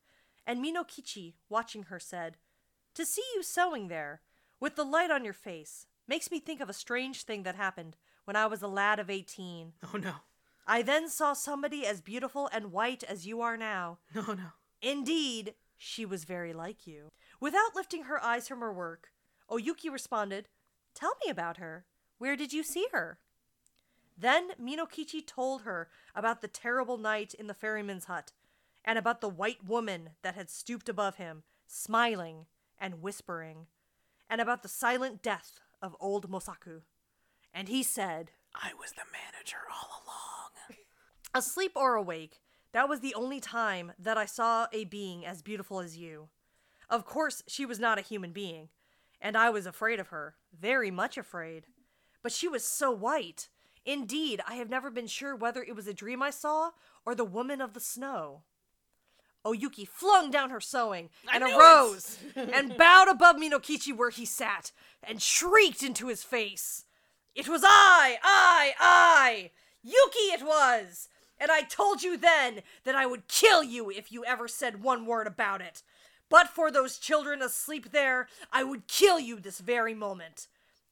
[0.49, 2.37] and Minokichi, watching her, said,
[2.95, 4.21] To see you sewing there,
[4.59, 7.95] with the light on your face, makes me think of a strange thing that happened
[8.25, 9.73] when I was a lad of eighteen.
[9.93, 10.15] Oh no,
[10.65, 13.99] I then saw somebody as beautiful and white as you are now.
[14.15, 14.53] no, no.
[14.81, 17.11] Indeed, she was very like you.
[17.39, 19.09] Without lifting her eyes from her work,
[19.51, 20.47] Oyuki responded,
[20.95, 21.85] Tell me about her.
[22.17, 23.19] Where did you see her?
[24.17, 28.31] Then Minokichi told her about the terrible night in the ferryman's hut,
[28.85, 32.45] and about the white woman that had stooped above him, smiling
[32.79, 33.67] and whispering,
[34.29, 36.81] and about the silent death of old Mosaku.
[37.53, 40.77] And he said, I was the manager all along.
[41.33, 42.39] Asleep or awake,
[42.71, 46.29] that was the only time that I saw a being as beautiful as you.
[46.89, 48.69] Of course, she was not a human being,
[49.21, 51.65] and I was afraid of her, very much afraid.
[52.21, 53.49] But she was so white.
[53.85, 56.71] Indeed, I have never been sure whether it was a dream I saw
[57.05, 58.43] or the woman of the snow.
[59.45, 64.71] Oyuki flung down her sewing and arose and bowed above Minokichi where he sat
[65.03, 66.85] and shrieked into his face.
[67.35, 69.51] It was I, I, I!
[69.81, 71.07] Yuki it was!
[71.39, 75.05] And I told you then that I would kill you if you ever said one
[75.05, 75.83] word about it.
[76.29, 80.47] But for those children asleep there, I would kill you this very moment.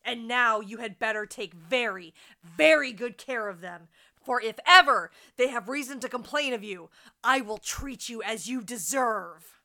[0.05, 3.89] And now you had better take very, very good care of them.
[4.27, 6.89] For if ever they have reason to complain of you,
[7.23, 9.61] I will treat you as you deserve.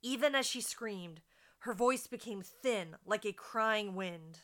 [0.00, 1.22] Even as she screamed,
[1.58, 4.42] her voice became thin like a crying wind.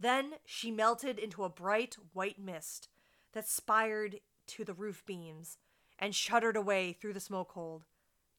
[0.00, 2.88] Then she melted into a bright white mist
[3.34, 5.58] that spired to the roof beams
[5.96, 7.84] and shuddered away through the smoke hold.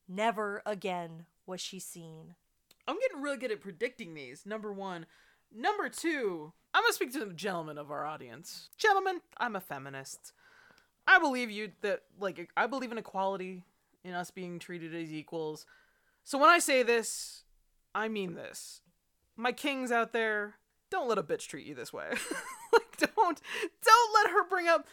[0.09, 2.35] Never again was she seen.
[2.85, 4.45] I'm getting really good at predicting these.
[4.45, 5.05] Number one.
[5.55, 8.69] Number two, I'm gonna speak to the gentlemen of our audience.
[8.77, 10.31] Gentlemen, I'm a feminist.
[11.07, 13.63] I believe you that like I believe in equality,
[14.03, 15.65] in us being treated as equals.
[16.23, 17.45] So when I say this,
[17.95, 18.81] I mean this.
[19.35, 20.57] My kings out there,
[20.91, 22.09] don't let a bitch treat you this way.
[22.73, 23.41] like don't
[23.83, 24.85] don't let her bring up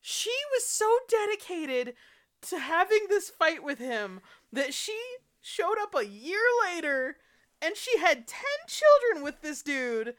[0.00, 1.94] she was so dedicated
[2.42, 4.20] to having this fight with him
[4.52, 4.98] that she
[5.40, 7.16] showed up a year later
[7.60, 10.14] and she had 10 children with this dude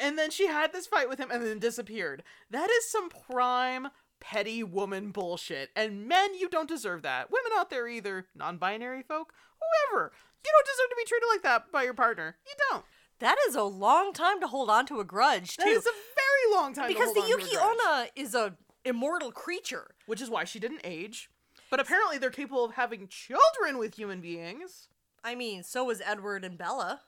[0.00, 2.22] and then she had this fight with him and then disappeared.
[2.50, 3.88] That is some prime
[4.20, 5.70] petty woman bullshit.
[5.74, 7.30] And men, you don't deserve that.
[7.30, 10.12] Women out there either, non-binary folk, whoever.
[10.44, 12.36] You don't deserve to be treated like that by your partner.
[12.46, 12.84] You don't.
[13.18, 15.64] That is a long time to hold on to a grudge, too.
[15.64, 18.06] That is a very long time to because hold the on to a Yuki Onna
[18.16, 19.94] is a immortal creature.
[20.06, 21.30] which is why she didn't age.
[21.70, 24.88] But apparently they're capable of having children with human beings.
[25.24, 27.02] I mean, so was Edward and Bella.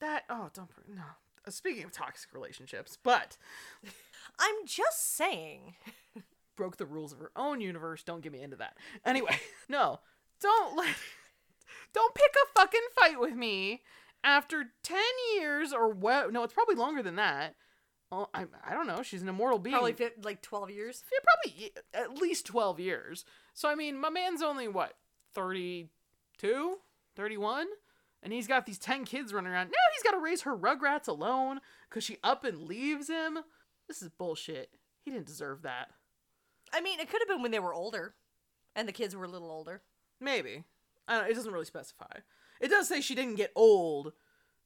[0.00, 1.02] That oh, don't no.
[1.46, 3.36] Uh, Speaking of toxic relationships, but
[4.38, 5.74] I'm just saying.
[6.56, 8.02] broke the rules of her own universe.
[8.02, 8.76] Don't get me into that.
[9.04, 9.36] Anyway,
[9.68, 10.00] no,
[10.40, 10.94] don't let,
[11.92, 13.82] don't pick a fucking fight with me
[14.22, 15.02] after ten
[15.36, 16.32] years or what?
[16.32, 17.56] No, it's probably longer than that.
[18.12, 19.02] Oh, I I don't know.
[19.02, 19.74] She's an immortal being.
[19.74, 21.02] Probably fit, like 12 years.
[21.12, 23.24] Yeah, probably at least 12 years.
[23.54, 24.92] So, I mean, my man's only, what,
[25.34, 26.78] 32?
[27.16, 27.66] 31?
[28.24, 29.66] And he's got these 10 kids running around.
[29.66, 33.38] Now he's got to raise her rugrats alone because she up and leaves him.
[33.86, 34.70] This is bullshit.
[35.04, 35.90] He didn't deserve that.
[36.72, 38.14] I mean, it could have been when they were older
[38.74, 39.82] and the kids were a little older.
[40.20, 40.64] Maybe.
[41.06, 42.20] I don't, it doesn't really specify.
[42.60, 44.12] It does say she didn't get old,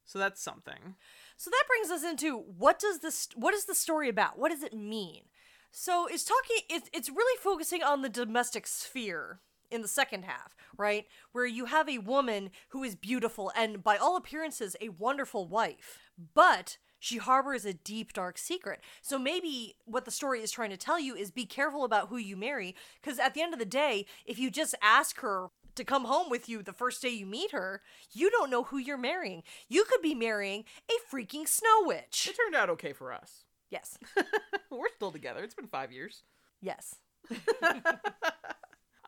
[0.05, 0.95] so that's something.
[1.37, 4.39] So that brings us into what does this what is the story about?
[4.39, 5.23] What does it mean?
[5.71, 9.41] So it's talking it's it's really focusing on the domestic sphere
[9.71, 11.05] in the second half, right?
[11.31, 15.99] Where you have a woman who is beautiful and by all appearances a wonderful wife,
[16.33, 18.81] but she harbors a deep dark secret.
[19.01, 22.17] So maybe what the story is trying to tell you is be careful about who
[22.17, 25.83] you marry because at the end of the day, if you just ask her to
[25.85, 28.97] come home with you the first day you meet her, you don't know who you're
[28.97, 29.43] marrying.
[29.69, 32.27] You could be marrying a freaking snow witch.
[32.29, 33.45] It turned out okay for us.
[33.69, 33.97] Yes.
[34.69, 35.41] We're still together.
[35.43, 36.23] It's been five years.
[36.61, 36.95] Yes.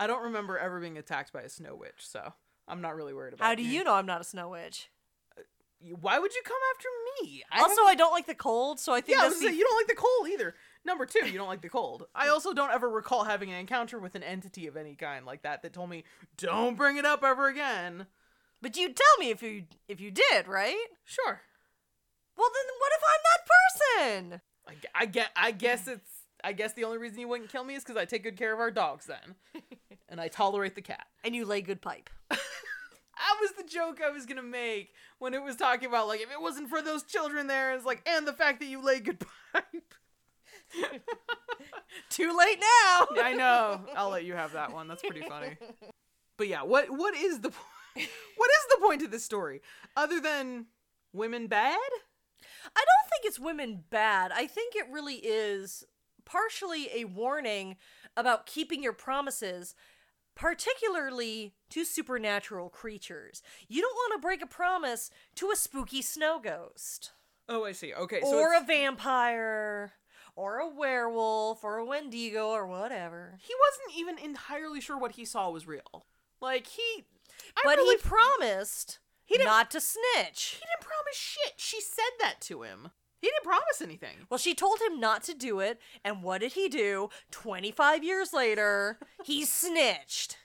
[0.02, 2.34] I don't remember ever being attacked by a snow witch, so
[2.68, 4.90] I'm not really worried about How do you know I'm not a snow witch?
[5.38, 5.42] Uh,
[6.00, 6.88] why would you come after
[7.22, 7.44] me?
[7.52, 9.46] I also, don't- I don't like the cold, so I think yeah, I was gonna
[9.48, 10.56] the say, you don't like the cold either.
[10.84, 12.08] Number two, you don't like the cold.
[12.16, 15.44] I also don't ever recall having an encounter with an entity of any kind like
[15.44, 16.04] that that told me,
[16.38, 18.08] don't bring it up ever again.
[18.62, 20.88] But you tell me if you if you did, right?
[21.04, 21.42] Sure.
[22.38, 24.42] Well, then what if I'm that person?
[24.68, 25.30] I, I get.
[25.36, 26.11] I guess it's.
[26.44, 28.54] I guess the only reason you wouldn't kill me is because I take good care
[28.54, 29.64] of our dogs then,
[30.10, 31.06] and I tolerate the cat.
[31.24, 32.10] And you lay good pipe.
[33.22, 36.32] That was the joke I was gonna make when it was talking about like if
[36.32, 39.20] it wasn't for those children there, it's like and the fact that you lay good
[39.54, 39.94] pipe.
[42.10, 43.08] Too late now.
[43.22, 43.82] I know.
[43.96, 44.88] I'll let you have that one.
[44.88, 45.56] That's pretty funny.
[46.38, 48.02] But yeah, what what is the po-
[48.38, 49.62] what is the point of this story
[49.96, 50.66] other than
[51.14, 51.78] women bad?
[52.76, 54.32] I don't think it's women bad.
[54.34, 55.84] I think it really is
[56.26, 57.78] partially a warning
[58.18, 59.76] about keeping your promises,
[60.36, 63.42] particularly to supernatural creatures.
[63.68, 67.12] You don't want to break a promise to a spooky snow ghost,
[67.50, 67.94] Oh, I see.
[67.94, 69.92] Okay, or a vampire,
[70.38, 73.38] or a werewolf, or a Wendigo, or whatever.
[73.42, 76.06] he wasn't even entirely sure what he saw was real.
[76.40, 77.04] Like he,
[77.58, 80.60] I but really he promised He didn't- not to snitch.
[80.62, 81.54] He didn't promise shit.
[81.58, 82.92] She said that to him.
[83.22, 84.26] He didn't promise anything.
[84.30, 87.10] Well, she told him not to do it, and what did he do?
[87.30, 90.38] 25 years later, he snitched.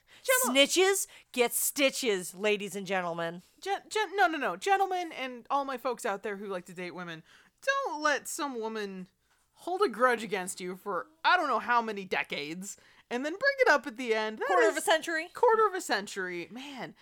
[0.45, 3.43] Snitches get stitches, ladies and gentlemen.
[3.63, 4.57] Gen- gen- no, no, no.
[4.57, 7.23] Gentlemen and all my folks out there who like to date women,
[7.65, 9.07] don't let some woman
[9.55, 12.77] hold a grudge against you for I don't know how many decades
[13.11, 14.39] and then bring it up at the end.
[14.39, 15.29] That Quarter of a century.
[15.33, 16.49] Quarter of a century.
[16.51, 16.95] Man,